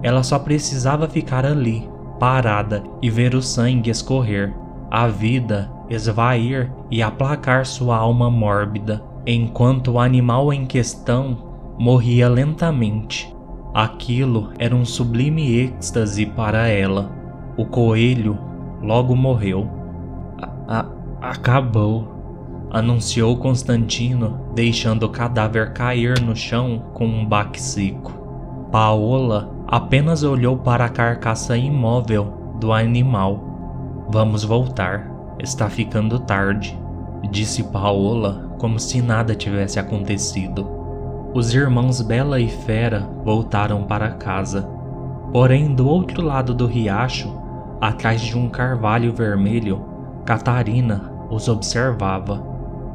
Ela 0.02 0.24
só 0.24 0.40
precisava 0.40 1.08
ficar 1.10 1.46
ali, 1.46 1.90
parada 2.20 2.84
e 3.02 3.10
ver 3.10 3.36
o 3.36 3.42
sangue 3.42 3.90
escorrer, 3.90 4.54
a 4.90 5.08
vida 5.08 5.70
esvair 5.90 6.72
e 6.90 7.02
aplacar 7.02 7.66
sua 7.66 7.98
alma 7.98 8.30
mórbida, 8.30 9.04
enquanto 9.26 9.94
o 9.94 10.00
animal 10.00 10.54
em 10.54 10.66
questão 10.66 11.38
morria 11.78 12.30
lentamente. 12.30 13.35
Aquilo 13.76 14.52
era 14.58 14.74
um 14.74 14.86
sublime 14.86 15.54
êxtase 15.54 16.26
para 16.26 16.70
ela. 16.70 17.12
O 17.58 17.66
coelho 17.66 18.40
logo 18.82 19.14
morreu. 19.18 19.70
A, 20.66 20.86
Acabou, 21.22 22.08
anunciou 22.72 23.36
Constantino, 23.36 24.40
deixando 24.56 25.04
o 25.04 25.10
cadáver 25.10 25.74
cair 25.74 26.22
no 26.22 26.34
chão 26.34 26.86
com 26.94 27.06
um 27.06 27.26
baque 27.26 27.62
seco. 27.62 28.14
Paola 28.72 29.54
apenas 29.68 30.24
olhou 30.24 30.56
para 30.56 30.86
a 30.86 30.90
carcaça 30.90 31.58
imóvel 31.58 32.56
do 32.62 32.72
animal. 32.72 34.06
Vamos 34.10 34.46
voltar, 34.46 35.12
está 35.38 35.70
ficando 35.70 36.18
tarde, 36.20 36.80
disse 37.30 37.62
Paola 37.62 38.56
como 38.58 38.80
se 38.80 39.02
nada 39.02 39.36
tivesse 39.36 39.82
acontecido. 39.82 40.75
Os 41.36 41.54
irmãos 41.54 42.00
Bela 42.00 42.40
e 42.40 42.48
Fera 42.48 43.10
voltaram 43.26 43.84
para 43.84 44.12
casa. 44.12 44.70
Porém, 45.34 45.76
do 45.76 45.86
outro 45.86 46.24
lado 46.24 46.54
do 46.54 46.66
riacho, 46.66 47.38
atrás 47.82 48.22
de 48.22 48.38
um 48.38 48.48
carvalho 48.48 49.14
vermelho, 49.14 49.84
Catarina 50.24 51.12
os 51.30 51.50
observava. 51.50 52.42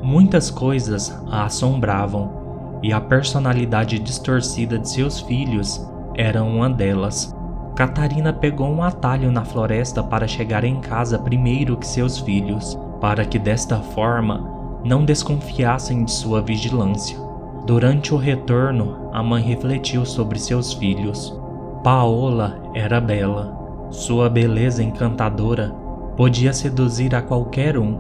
Muitas 0.03 0.51
coisas 0.51 1.15
a 1.31 1.45
assombravam, 1.45 2.81
e 2.83 2.95
a 2.95 2.99
personalidade 2.99 3.99
distorcida 3.99 4.79
de 4.79 4.89
seus 4.89 5.21
filhos 5.21 5.87
era 6.17 6.43
uma 6.43 6.71
delas. 6.71 7.37
Catarina 7.77 8.33
pegou 8.33 8.71
um 8.71 8.83
atalho 8.83 9.31
na 9.31 9.45
floresta 9.45 10.03
para 10.03 10.27
chegar 10.27 10.65
em 10.65 10.81
casa 10.81 11.19
primeiro 11.19 11.77
que 11.77 11.87
seus 11.87 12.19
filhos, 12.19 12.75
para 13.03 13.27
que 13.27 13.39
desta 13.39 13.77
forma 13.77 14.51
não 14.83 15.05
desconfiassem 15.05 16.07
de 16.07 16.11
sua 16.11 16.41
vigilância. 16.41 17.30
Durante 17.71 18.13
o 18.13 18.17
retorno, 18.17 19.09
a 19.13 19.23
mãe 19.23 19.45
refletiu 19.45 20.05
sobre 20.05 20.41
seus 20.41 20.73
filhos. 20.73 21.41
Paola 21.85 22.61
era 22.75 23.01
bela. 23.01 23.87
Sua 23.91 24.29
beleza 24.29 24.83
encantadora 24.83 25.73
podia 26.17 26.53
seduzir 26.53 27.15
a 27.15 27.23
qualquer 27.23 27.79
um. 27.79 27.97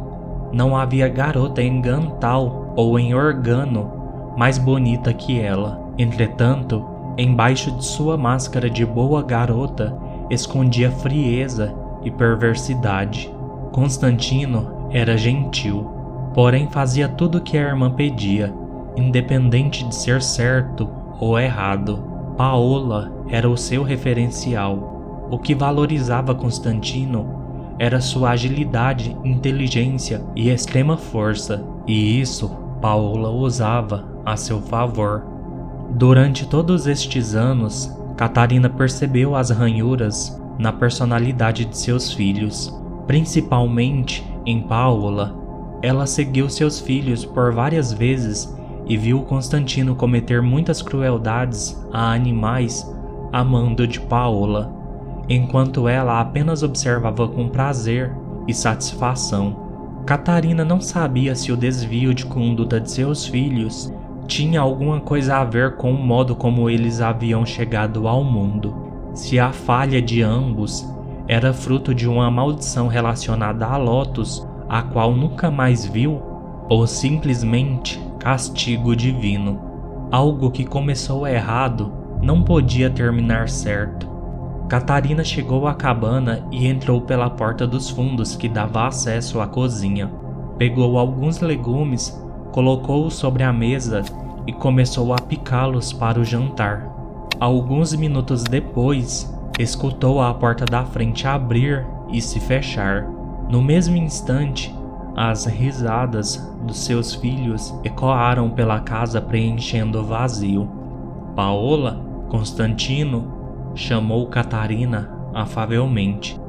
Não 0.52 0.76
havia 0.76 1.08
garota 1.08 1.62
em 1.62 1.80
Gantal 1.80 2.72
ou 2.74 2.98
em 2.98 3.14
Organo 3.14 4.32
mais 4.36 4.58
bonita 4.58 5.14
que 5.14 5.40
ela. 5.40 5.80
Entretanto, 5.96 6.84
embaixo 7.16 7.70
de 7.70 7.84
sua 7.84 8.16
máscara 8.16 8.68
de 8.68 8.84
boa 8.84 9.22
garota 9.22 9.96
escondia 10.28 10.90
frieza 10.90 11.72
e 12.02 12.10
perversidade. 12.10 13.32
Constantino 13.70 14.88
era 14.90 15.16
gentil, 15.16 15.88
porém 16.34 16.68
fazia 16.68 17.08
tudo 17.08 17.38
o 17.38 17.40
que 17.40 17.56
a 17.56 17.68
irmã 17.68 17.88
pedia, 17.88 18.52
independente 18.96 19.84
de 19.84 19.94
ser 19.94 20.22
certo 20.22 20.88
ou 21.20 21.38
errado. 21.38 22.02
Paola 22.36 23.12
era 23.28 23.48
o 23.48 23.56
seu 23.56 23.82
referencial. 23.82 25.28
O 25.30 25.38
que 25.38 25.54
valorizava 25.54 26.34
Constantino 26.34 27.40
era 27.78 28.00
sua 28.00 28.30
agilidade, 28.30 29.16
inteligência 29.24 30.22
e 30.34 30.50
extrema 30.50 30.96
força, 30.96 31.64
e 31.86 32.20
isso 32.20 32.50
Paola 32.80 33.30
usava 33.30 34.04
a 34.24 34.36
seu 34.36 34.60
favor. 34.60 35.24
Durante 35.90 36.46
todos 36.46 36.86
estes 36.86 37.34
anos, 37.34 37.94
Catarina 38.16 38.68
percebeu 38.68 39.34
as 39.34 39.50
ranhuras 39.50 40.38
na 40.58 40.72
personalidade 40.72 41.64
de 41.64 41.76
seus 41.76 42.12
filhos, 42.12 42.70
principalmente 43.06 44.24
em 44.44 44.60
Paola. 44.60 45.34
Ela 45.82 46.06
seguiu 46.06 46.50
seus 46.50 46.78
filhos 46.78 47.24
por 47.24 47.52
várias 47.52 47.92
vezes 47.92 48.54
e 48.90 48.96
viu 48.96 49.22
Constantino 49.22 49.94
cometer 49.94 50.42
muitas 50.42 50.82
crueldades 50.82 51.80
a 51.92 52.10
animais 52.12 52.92
a 53.32 53.44
mando 53.44 53.86
de 53.86 54.00
Paola, 54.00 54.74
enquanto 55.28 55.86
ela 55.86 56.20
apenas 56.20 56.64
observava 56.64 57.28
com 57.28 57.48
prazer 57.48 58.12
e 58.48 58.52
satisfação. 58.52 60.02
Catarina 60.04 60.64
não 60.64 60.80
sabia 60.80 61.36
se 61.36 61.52
o 61.52 61.56
desvio 61.56 62.12
de 62.12 62.26
conduta 62.26 62.80
de 62.80 62.90
seus 62.90 63.24
filhos 63.24 63.94
tinha 64.26 64.60
alguma 64.60 64.98
coisa 64.98 65.36
a 65.36 65.44
ver 65.44 65.76
com 65.76 65.92
o 65.92 66.04
modo 66.04 66.34
como 66.34 66.68
eles 66.68 67.00
haviam 67.00 67.46
chegado 67.46 68.08
ao 68.08 68.24
mundo. 68.24 68.74
Se 69.14 69.38
a 69.38 69.52
falha 69.52 70.02
de 70.02 70.20
ambos 70.20 70.84
era 71.28 71.52
fruto 71.52 71.94
de 71.94 72.08
uma 72.08 72.28
maldição 72.28 72.88
relacionada 72.88 73.66
a 73.66 73.76
Lotus, 73.76 74.44
a 74.68 74.82
qual 74.82 75.14
nunca 75.14 75.48
mais 75.48 75.86
viu, 75.86 76.29
ou 76.70 76.86
simplesmente 76.86 78.00
castigo 78.18 78.96
divino. 78.96 79.60
Algo 80.10 80.50
que 80.50 80.64
começou 80.64 81.26
errado 81.26 81.92
não 82.22 82.42
podia 82.42 82.88
terminar 82.88 83.50
certo. 83.50 84.08
Catarina 84.68 85.24
chegou 85.24 85.66
à 85.66 85.74
cabana 85.74 86.46
e 86.50 86.66
entrou 86.66 87.02
pela 87.02 87.28
porta 87.28 87.66
dos 87.66 87.90
fundos 87.90 88.36
que 88.36 88.48
dava 88.48 88.86
acesso 88.86 89.40
à 89.40 89.46
cozinha. 89.46 90.10
Pegou 90.56 90.96
alguns 90.96 91.40
legumes 91.40 92.18
colocou-os 92.52 93.14
sobre 93.14 93.42
a 93.42 93.52
mesa 93.52 94.02
e 94.46 94.52
começou 94.52 95.12
a 95.12 95.16
picá-los 95.16 95.92
para 95.92 96.20
o 96.20 96.24
jantar. 96.24 96.88
Alguns 97.38 97.94
minutos 97.94 98.44
depois, 98.44 99.32
escutou 99.58 100.20
a 100.20 100.32
porta 100.34 100.64
da 100.64 100.84
frente 100.84 101.26
abrir 101.26 101.86
e 102.12 102.20
se 102.20 102.40
fechar. 102.40 103.08
No 103.48 103.62
mesmo 103.62 103.96
instante, 103.96 104.74
as 105.16 105.46
risadas 105.46 106.36
dos 106.66 106.78
seus 106.78 107.14
filhos 107.14 107.74
ecoaram 107.84 108.50
pela 108.50 108.80
casa 108.80 109.20
preenchendo 109.20 110.00
o 110.00 110.04
vazio. 110.04 110.68
Paola, 111.34 112.04
Constantino, 112.28 113.72
chamou 113.74 114.26
Catarina 114.26 115.10
afavelmente. 115.34 116.40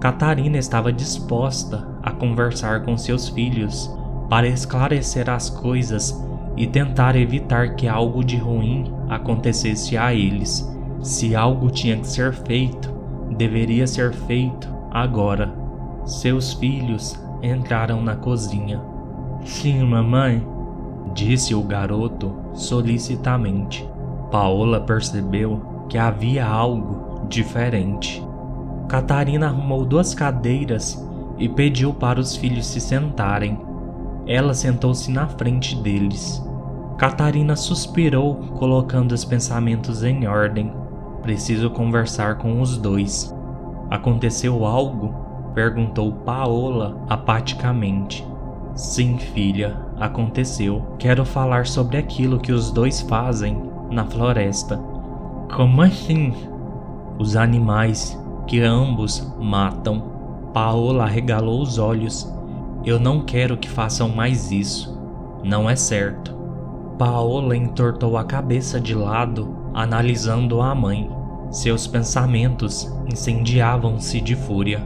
Catarina 0.00 0.58
estava 0.58 0.92
disposta 0.92 1.86
a 2.02 2.10
conversar 2.10 2.82
com 2.82 2.96
seus 2.96 3.28
filhos 3.28 3.90
para 4.28 4.48
esclarecer 4.48 5.30
as 5.30 5.48
coisas 5.48 6.18
e 6.56 6.66
tentar 6.66 7.16
evitar 7.16 7.76
que 7.76 7.86
algo 7.86 8.24
de 8.24 8.36
ruim 8.36 8.92
acontecesse 9.08 9.96
a 9.96 10.12
eles. 10.12 10.68
Se 11.00 11.34
algo 11.34 11.70
tinha 11.70 11.96
que 11.96 12.06
ser 12.06 12.32
feito, 12.32 12.92
deveria 13.36 13.86
ser 13.86 14.12
feito 14.12 14.68
agora. 14.90 15.52
Seus 16.04 16.52
filhos 16.54 17.18
entraram 17.42 18.00
na 18.00 18.14
cozinha. 18.16 18.80
Sim, 19.44 19.82
mamãe, 19.84 20.46
disse 21.12 21.54
o 21.54 21.62
garoto 21.62 22.32
solicitamente. 22.54 23.88
Paola 24.30 24.80
percebeu 24.80 25.60
que 25.88 25.98
havia 25.98 26.46
algo 26.46 27.26
diferente. 27.28 28.24
Catarina 28.88 29.46
arrumou 29.48 29.84
duas 29.84 30.14
cadeiras 30.14 31.04
e 31.38 31.48
pediu 31.48 31.92
para 31.92 32.20
os 32.20 32.36
filhos 32.36 32.66
se 32.66 32.80
sentarem. 32.80 33.58
Ela 34.26 34.54
sentou-se 34.54 35.10
na 35.10 35.26
frente 35.26 35.74
deles. 35.76 36.42
Catarina 36.96 37.56
suspirou, 37.56 38.36
colocando 38.58 39.12
os 39.12 39.24
pensamentos 39.24 40.04
em 40.04 40.26
ordem. 40.26 40.72
Preciso 41.20 41.70
conversar 41.70 42.38
com 42.38 42.60
os 42.60 42.78
dois. 42.78 43.34
Aconteceu 43.90 44.64
algo? 44.64 45.31
Perguntou 45.54 46.12
Paola 46.12 46.96
apaticamente. 47.08 48.26
Sim, 48.74 49.18
filha, 49.18 49.76
aconteceu. 50.00 50.82
Quero 50.98 51.24
falar 51.24 51.66
sobre 51.66 51.96
aquilo 51.96 52.40
que 52.40 52.52
os 52.52 52.70
dois 52.70 53.00
fazem 53.00 53.62
na 53.90 54.04
floresta. 54.04 54.78
Como 55.54 55.82
assim? 55.82 56.32
Os 57.18 57.36
animais 57.36 58.18
que 58.46 58.60
ambos 58.60 59.30
matam. 59.38 60.10
Paola 60.52 61.04
arregalou 61.04 61.60
os 61.60 61.78
olhos 61.78 62.32
eu 62.84 62.98
não 62.98 63.20
quero 63.20 63.56
que 63.56 63.68
façam 63.68 64.08
mais 64.08 64.50
isso. 64.50 65.00
Não 65.44 65.70
é 65.70 65.76
certo. 65.76 66.34
Paola 66.98 67.56
entortou 67.56 68.16
a 68.16 68.24
cabeça 68.24 68.80
de 68.80 68.92
lado, 68.92 69.56
analisando 69.72 70.60
a 70.60 70.74
mãe. 70.74 71.08
Seus 71.48 71.86
pensamentos 71.86 72.92
incendiavam-se 73.06 74.20
de 74.20 74.34
fúria. 74.34 74.84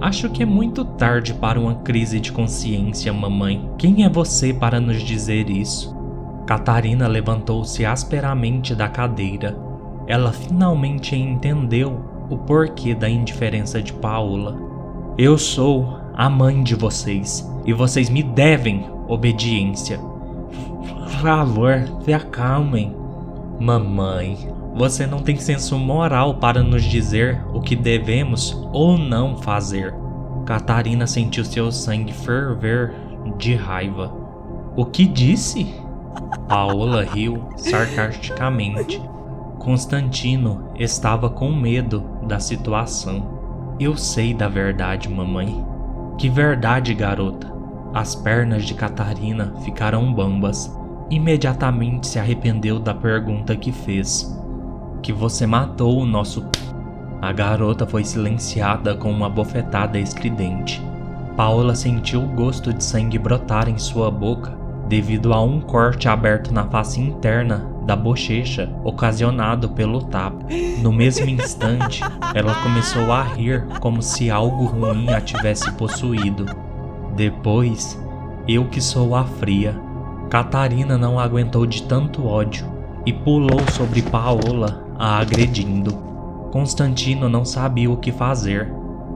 Acho 0.00 0.28
que 0.28 0.42
é 0.42 0.46
muito 0.46 0.84
tarde 0.84 1.32
para 1.34 1.58
uma 1.58 1.76
crise 1.76 2.20
de 2.20 2.32
consciência, 2.32 3.12
mamãe. 3.12 3.70
Quem 3.78 4.04
é 4.04 4.08
você 4.08 4.52
para 4.52 4.80
nos 4.80 5.02
dizer 5.02 5.48
isso? 5.48 5.94
Catarina 6.46 7.06
levantou-se 7.06 7.86
asperamente 7.86 8.74
da 8.74 8.88
cadeira. 8.88 9.56
Ela 10.06 10.32
finalmente 10.32 11.16
entendeu 11.16 12.00
o 12.28 12.36
porquê 12.36 12.94
da 12.94 13.08
indiferença 13.08 13.82
de 13.82 13.92
Paola. 13.92 14.56
Eu 15.16 15.38
sou 15.38 15.98
a 16.14 16.28
mãe 16.28 16.62
de 16.62 16.74
vocês, 16.74 17.48
e 17.64 17.72
vocês 17.72 18.10
me 18.10 18.22
devem 18.22 18.86
obediência. 19.08 19.98
Por 19.98 21.08
favor, 21.08 21.84
se 22.04 22.12
acalmem. 22.12 22.94
Mamãe, 23.58 24.36
você 24.74 25.06
não 25.06 25.20
tem 25.20 25.36
senso 25.36 25.78
moral 25.78 26.34
para 26.34 26.60
nos 26.60 26.82
dizer 26.82 27.40
o 27.54 27.60
que 27.60 27.76
devemos 27.76 28.60
ou 28.72 28.98
não 28.98 29.36
fazer. 29.36 29.94
Catarina 30.44 31.06
sentiu 31.06 31.44
seu 31.44 31.70
sangue 31.70 32.12
ferver 32.12 32.92
de 33.38 33.54
raiva. 33.54 34.12
O 34.76 34.84
que 34.84 35.06
disse? 35.06 35.72
Paola 36.48 37.04
riu 37.04 37.48
sarcasticamente. 37.56 39.00
Constantino 39.58 40.70
estava 40.76 41.30
com 41.30 41.52
medo 41.52 42.04
da 42.26 42.40
situação. 42.40 43.74
Eu 43.78 43.96
sei 43.96 44.34
da 44.34 44.48
verdade, 44.48 45.08
mamãe. 45.08 45.64
Que 46.18 46.28
verdade, 46.28 46.92
garota! 46.94 47.52
As 47.94 48.14
pernas 48.14 48.64
de 48.64 48.74
Catarina 48.74 49.54
ficaram 49.64 50.12
bambas. 50.12 50.76
Imediatamente 51.08 52.08
se 52.08 52.18
arrependeu 52.18 52.80
da 52.80 52.92
pergunta 52.92 53.56
que 53.56 53.70
fez. 53.70 54.43
Que 55.04 55.12
você 55.12 55.46
matou 55.46 56.00
o 56.00 56.06
nosso. 56.06 56.46
A 57.20 57.30
garota 57.30 57.86
foi 57.86 58.02
silenciada 58.02 58.94
com 58.94 59.10
uma 59.10 59.28
bofetada 59.28 59.98
estridente. 59.98 60.80
Paola 61.36 61.74
sentiu 61.74 62.22
o 62.22 62.28
gosto 62.28 62.72
de 62.72 62.82
sangue 62.82 63.18
brotar 63.18 63.68
em 63.68 63.76
sua 63.76 64.10
boca 64.10 64.56
devido 64.88 65.34
a 65.34 65.42
um 65.42 65.60
corte 65.60 66.08
aberto 66.08 66.54
na 66.54 66.64
face 66.68 67.02
interna 67.02 67.70
da 67.84 67.94
bochecha 67.94 68.74
ocasionado 68.82 69.68
pelo 69.68 70.04
tapa. 70.04 70.46
No 70.80 70.90
mesmo 70.90 71.28
instante, 71.28 72.00
ela 72.34 72.54
começou 72.62 73.12
a 73.12 73.24
rir 73.24 73.66
como 73.80 74.00
se 74.00 74.30
algo 74.30 74.64
ruim 74.64 75.10
a 75.10 75.20
tivesse 75.20 75.70
possuído. 75.72 76.46
Depois, 77.14 78.02
eu 78.48 78.64
que 78.70 78.80
sou 78.80 79.14
a 79.14 79.24
fria, 79.24 79.78
Catarina 80.30 80.96
não 80.96 81.20
aguentou 81.20 81.66
de 81.66 81.82
tanto 81.82 82.26
ódio 82.26 82.66
e 83.04 83.12
pulou 83.12 83.60
sobre 83.70 84.00
Paola, 84.00 84.83
a 84.98 85.18
agredindo. 85.18 85.92
Constantino 86.52 87.28
não 87.28 87.44
sabia 87.44 87.90
o 87.90 87.96
que 87.96 88.12
fazer. 88.12 88.72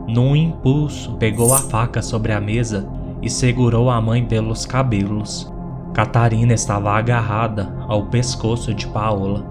Num 0.06 0.34
impulso, 0.34 1.14
pegou 1.14 1.52
a 1.52 1.58
faca 1.58 2.02
sobre 2.02 2.32
a 2.32 2.40
mesa 2.40 2.88
e 3.22 3.28
segurou 3.28 3.90
a 3.90 4.00
mãe 4.00 4.24
pelos 4.24 4.64
cabelos. 4.64 5.52
Catarina 5.92 6.52
estava 6.52 6.92
agarrada 6.92 7.72
ao 7.86 8.06
pescoço 8.06 8.72
de 8.72 8.86
Paola. 8.86 9.44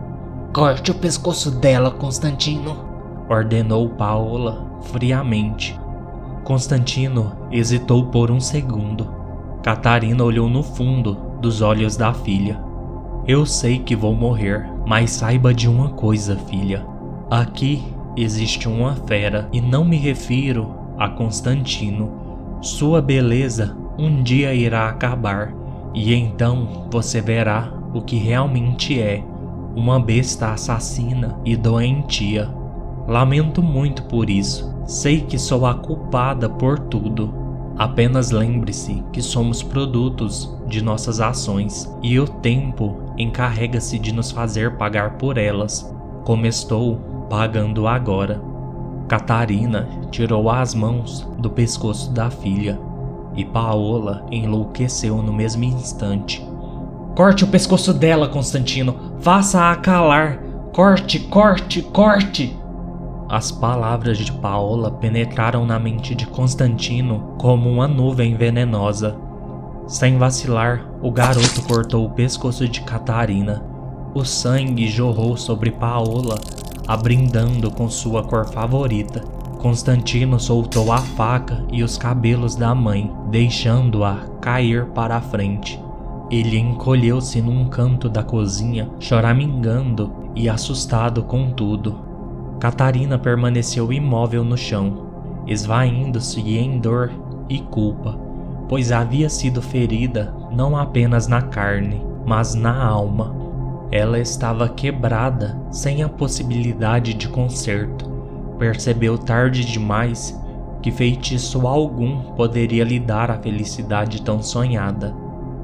Corte 0.53 0.91
o 0.91 0.95
pescoço 0.95 1.51
dela, 1.51 1.91
Constantino, 1.91 2.78
ordenou 3.30 3.89
Paola 3.89 4.65
friamente. 4.84 5.80
Constantino 6.43 7.34
hesitou 7.51 8.05
por 8.05 8.32
um 8.32 8.39
segundo. 8.39 9.07
Catarina 9.61 10.23
olhou 10.23 10.49
no 10.49 10.63
fundo 10.63 11.17
dos 11.41 11.61
olhos 11.61 11.97
da 11.97 12.13
filha. 12.13 12.59
Eu 13.28 13.45
sei 13.45 13.80
que 13.80 13.95
vou 13.95 14.15
morrer, 14.15 14.69
mas 14.88 15.12
saiba 15.12 15.54
de 15.54 15.68
uma 15.68 15.90
coisa, 15.90 16.38
filha. 16.38 16.86
Aqui 17.30 17.84
existe 18.16 18.70
uma 18.70 18.96
fera 18.96 19.50
e 19.52 19.60
não 19.60 19.84
me 19.84 19.98
refiro 19.98 20.74
a 20.98 21.10
Constantino. 21.10 22.10
Sua 22.62 23.02
beleza 23.02 23.76
um 24.00 24.24
dia 24.24 24.54
irá 24.54 24.88
acabar 24.88 25.54
e 25.94 26.14
então 26.14 26.88
você 26.90 27.20
verá 27.20 27.70
o 27.94 28.02
que 28.02 28.16
realmente 28.16 28.98
é 28.98 29.22
uma 29.76 30.00
besta 30.00 30.54
assassina 30.54 31.38
e 31.44 31.58
doentia. 31.58 32.50
Lamento 33.06 33.62
muito 33.62 34.04
por 34.04 34.30
isso. 34.30 34.74
Sei 34.86 35.20
que 35.20 35.38
sou 35.38 35.66
a 35.66 35.74
culpada 35.74 36.48
por 36.48 36.80
tudo. 36.80 37.34
Apenas 37.78 38.32
lembre-se 38.32 39.04
que 39.12 39.22
somos 39.22 39.62
produtos 39.62 40.50
de 40.66 40.82
nossas 40.82 41.20
ações 41.20 41.94
e 42.02 42.18
o 42.18 42.26
tempo 42.26 43.07
encarrega-se 43.18 43.97
de 43.97 44.13
nos 44.13 44.32
fazer 44.32 44.78
pagar 44.78 45.18
por 45.18 45.38
elas, 45.38 45.93
como 46.24 46.45
estou 46.45 46.97
pagando 47.30 47.88
agora. 47.88 48.41
Catarina 49.07 49.88
tirou 50.11 50.49
as 50.49 50.76
mãos 50.76 51.28
do 51.38 51.49
pescoço 51.49 52.11
da 52.11 52.30
filha 52.30 52.80
e 53.36 53.45
Paola 53.45 54.26
enlouqueceu 54.32 55.22
no 55.22 55.32
mesmo 55.32 55.63
instante. 55.63 56.45
Corte 57.15 57.43
o 57.43 57.47
pescoço 57.47 57.93
dela, 57.93 58.28
Constantino. 58.28 58.95
Faça-a 59.20 59.76
calar. 59.78 60.39
Corte, 60.74 61.20
corte, 61.20 61.82
corte. 61.82 62.55
As 63.30 63.51
palavras 63.51 64.18
de 64.18 64.32
Paola 64.32 64.91
penetraram 64.91 65.65
na 65.65 65.80
mente 65.80 66.13
de 66.13 66.26
Constantino 66.28 67.34
como 67.38 67.70
uma 67.70 67.88
nuvem 67.88 68.36
venenosa. 68.36 69.18
Sem 69.88 70.18
vacilar, 70.18 70.86
o 71.02 71.12
garoto 71.12 71.62
cortou 71.64 72.06
o 72.06 72.10
pescoço 72.10 72.68
de 72.68 72.82
Catarina. 72.82 73.64
O 74.16 74.26
sangue 74.26 74.88
jorrou 74.88 75.38
sobre 75.38 75.70
Paola, 75.70 76.39
abrindando 76.88 77.70
com 77.70 77.88
sua 77.88 78.24
cor 78.24 78.48
favorita. 78.48 79.22
Constantino 79.60 80.39
soltou 80.39 80.91
a 80.91 80.98
faca 80.98 81.64
e 81.72 81.84
os 81.84 81.98
cabelos 81.98 82.56
da 82.56 82.74
mãe, 82.74 83.12
deixando-a 83.30 84.26
cair 84.41 84.86
para 84.88 85.18
a 85.18 85.22
frente. 85.22 85.80
Ele 86.32 86.58
encolheu-se 86.58 87.41
num 87.41 87.70
canto 87.70 88.10
da 88.10 88.24
cozinha, 88.24 88.89
choramingando 89.00 90.12
e 90.36 90.50
assustado 90.50 91.24
com 91.24 91.52
tudo. 91.52 92.00
Catarina 92.60 93.20
permaneceu 93.20 93.93
imóvel 93.93 94.43
no 94.43 94.58
chão, 94.58 95.08
esvaindo-se 95.45 96.41
em 96.58 96.80
dor 96.80 97.12
e 97.48 97.60
culpa, 97.60 98.18
pois 98.68 98.91
havia 98.91 99.30
sido 99.30 99.62
ferida 99.62 100.34
não 100.52 100.78
apenas 100.78 101.28
na 101.28 101.41
carne, 101.41 102.02
mas 102.26 102.54
na 102.56 102.86
alma. 102.86 103.36
Ela 103.91 104.20
estava 104.20 104.68
quebrada, 104.68 105.58
sem 105.72 106.04
a 106.04 106.10
possibilidade 106.10 107.14
de 107.14 107.30
conserto. 107.30 108.10
Percebeu 108.60 109.18
tarde 109.18 109.66
demais 109.66 110.38
que 110.82 110.91
feitiço 110.91 111.68
algum 111.68 112.34
poderia 112.34 112.84
lhe 112.84 113.00
dar 113.00 113.32
a 113.32 113.38
felicidade 113.38 114.22
tão 114.22 114.41
sonhada. 114.41 115.14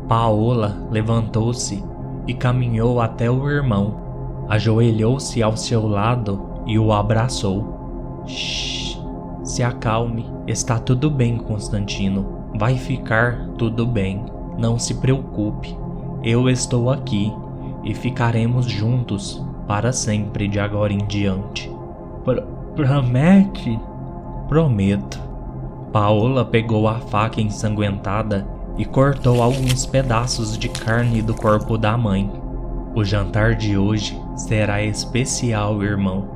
Paola 0.08 0.88
levantou-se 0.92 1.84
e 2.28 2.34
caminhou 2.34 3.00
até 3.00 3.30
o 3.30 3.50
irmão. 3.50 4.02
Ajoelhou-se 4.50 5.42
ao 5.42 5.56
seu 5.56 5.88
lado 5.88 6.42
e 6.66 6.78
o 6.78 6.92
abraçou. 6.92 8.24
Shh, 8.26 9.00
se 9.44 9.64
acalme. 9.64 10.26
Está 10.48 10.78
tudo 10.80 11.10
bem, 11.10 11.38
Constantino. 11.38 12.44
Vai 12.58 12.78
ficar 12.78 13.48
tudo 13.58 13.86
bem. 13.86 14.26
Não 14.58 14.78
se 14.78 14.95
preocupe. 14.95 15.78
Eu 16.24 16.49
estou 16.49 16.89
aqui 16.89 17.34
e 17.84 17.93
ficaremos 17.93 18.66
juntos 18.66 19.43
para 19.68 19.91
sempre 19.91 20.47
de 20.47 20.60
agora 20.60 20.93
em 20.93 21.06
diante. 21.06 21.72
Pr 22.24 22.41
promete? 22.76 23.80
Prometo. 24.47 25.22
Paola 25.91 26.43
pegou 26.43 26.88
a 26.88 26.95
faca 26.95 27.39
ensanguentada 27.39 28.47
e 28.78 28.86
cortou 28.86 29.41
alguns 29.41 29.86
pedaços 29.86 30.58
de 30.58 30.70
carne 30.70 31.22
do 31.22 31.36
corpo 31.36 31.78
da 31.78 31.95
mãe. 31.95 32.32
O 32.95 33.04
jantar 33.04 33.56
de 33.56 33.78
hoje 33.78 34.20
será 34.36 34.82
especial, 34.82 35.84
irmão. 35.84 36.28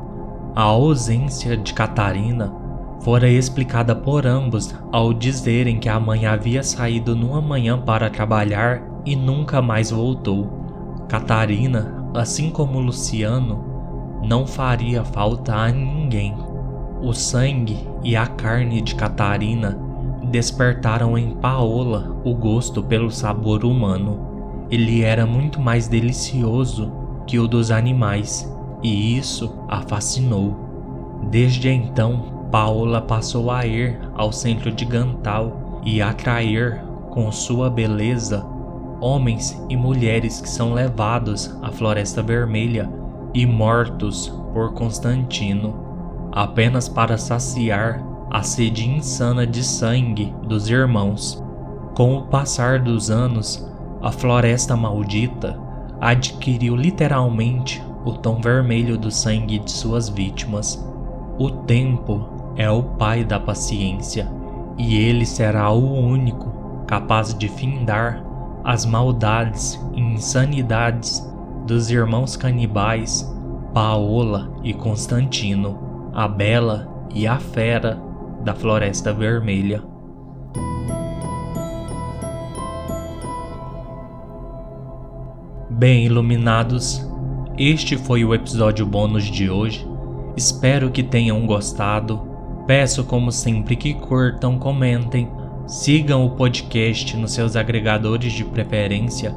A 0.55 0.61
ausência 0.61 1.57
de 1.57 1.73
Catarina 1.73 2.53
fora 3.01 3.29
explicada 3.29 3.95
por 3.95 4.25
ambos 4.25 4.73
ao 4.91 5.13
dizerem 5.13 5.79
que 5.79 5.89
a 5.89 5.99
mãe 5.99 6.25
havia 6.25 6.63
saído 6.63 7.15
numa 7.15 7.41
manhã 7.41 7.79
para 7.79 8.09
trabalhar 8.09 8.81
e 9.05 9.15
nunca 9.15 9.61
mais 9.61 9.91
voltou. 9.91 11.05
Catarina, 11.07 12.03
assim 12.13 12.49
como 12.49 12.79
Luciano, 12.79 14.19
não 14.23 14.45
faria 14.45 15.03
falta 15.05 15.55
a 15.55 15.69
ninguém. 15.69 16.35
O 17.01 17.13
sangue 17.13 17.87
e 18.03 18.15
a 18.15 18.25
carne 18.25 18.81
de 18.81 18.95
Catarina 18.95 19.79
despertaram 20.23 21.17
em 21.17 21.35
Paola 21.35 22.19
o 22.25 22.33
gosto 22.33 22.83
pelo 22.83 23.09
sabor 23.09 23.63
humano. 23.63 24.65
Ele 24.69 25.01
era 25.01 25.25
muito 25.25 25.61
mais 25.61 25.87
delicioso 25.87 26.91
que 27.25 27.39
o 27.39 27.47
dos 27.47 27.71
animais, 27.71 28.51
e 28.83 29.17
isso 29.17 29.53
a 29.67 29.81
fascinou. 29.81 30.55
Desde 31.29 31.69
então, 31.69 32.36
Paola 32.51 33.01
passou 33.01 33.51
a 33.51 33.65
ir 33.65 33.99
ao 34.15 34.31
centro 34.31 34.71
de 34.71 34.85
Gantal 34.85 35.81
e 35.83 36.01
atrair 36.01 36.81
com 37.09 37.31
sua 37.31 37.69
beleza 37.69 38.45
homens 38.99 39.61
e 39.69 39.75
mulheres 39.75 40.41
que 40.41 40.49
são 40.49 40.73
levados 40.73 41.55
à 41.61 41.71
Floresta 41.71 42.21
Vermelha 42.21 42.89
e 43.33 43.45
mortos 43.45 44.33
por 44.53 44.73
Constantino, 44.73 45.75
apenas 46.31 46.89
para 46.89 47.17
saciar 47.17 48.03
a 48.31 48.41
sede 48.41 48.89
insana 48.89 49.45
de 49.45 49.63
sangue 49.63 50.33
dos 50.43 50.69
irmãos. 50.69 51.43
Com 51.95 52.17
o 52.17 52.23
passar 52.23 52.79
dos 52.79 53.09
anos, 53.09 53.67
a 54.01 54.11
floresta 54.11 54.75
maldita 54.75 55.59
adquiriu 55.99 56.75
literalmente 56.75 57.83
o 58.05 58.13
tom 58.13 58.39
vermelho 58.39 58.97
do 58.97 59.11
sangue 59.11 59.59
de 59.59 59.71
suas 59.71 60.09
vítimas. 60.09 60.83
O 61.39 61.49
tempo 61.49 62.36
é 62.57 62.69
o 62.69 62.81
pai 62.81 63.23
da 63.23 63.39
paciência, 63.39 64.27
e 64.77 64.97
ele 64.97 65.25
será 65.25 65.69
o 65.71 65.93
único 65.93 66.85
capaz 66.87 67.33
de 67.33 67.47
findar 67.47 68.23
as 68.63 68.85
maldades 68.85 69.79
e 69.93 70.01
insanidades 70.01 71.25
dos 71.65 71.89
irmãos 71.89 72.35
canibais 72.35 73.33
Paola 73.73 74.51
e 74.63 74.73
Constantino, 74.73 76.09
a 76.13 76.27
bela 76.27 77.07
e 77.13 77.27
a 77.27 77.37
fera 77.37 78.01
da 78.43 78.55
Floresta 78.55 79.13
Vermelha. 79.13 79.83
Bem 85.69 86.05
iluminados, 86.05 87.07
este 87.55 87.97
foi 87.97 88.25
o 88.25 88.33
episódio 88.33 88.85
bônus 88.85 89.25
de 89.25 89.49
hoje. 89.49 89.87
Espero 90.35 90.89
que 90.89 91.03
tenham 91.03 91.45
gostado. 91.45 92.36
Peço, 92.67 93.05
como 93.05 93.31
sempre, 93.31 93.77
que 93.77 93.93
curtam, 93.93 94.59
comentem, 94.59 95.31
sigam 95.65 96.25
o 96.25 96.31
podcast 96.31 97.15
nos 97.15 97.31
seus 97.31 97.55
agregadores 97.55 98.33
de 98.33 98.43
preferência. 98.43 99.33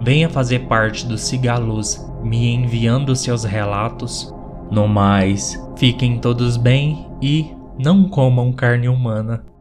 Venha 0.00 0.30
fazer 0.30 0.60
parte 0.60 1.06
do 1.06 1.18
Cigaluz, 1.18 2.10
me 2.24 2.54
enviando 2.54 3.14
seus 3.14 3.44
relatos. 3.44 4.34
No 4.70 4.88
mais, 4.88 5.62
fiquem 5.76 6.18
todos 6.18 6.56
bem 6.56 7.06
e 7.20 7.54
não 7.78 8.08
comam 8.08 8.50
carne 8.52 8.88
humana. 8.88 9.51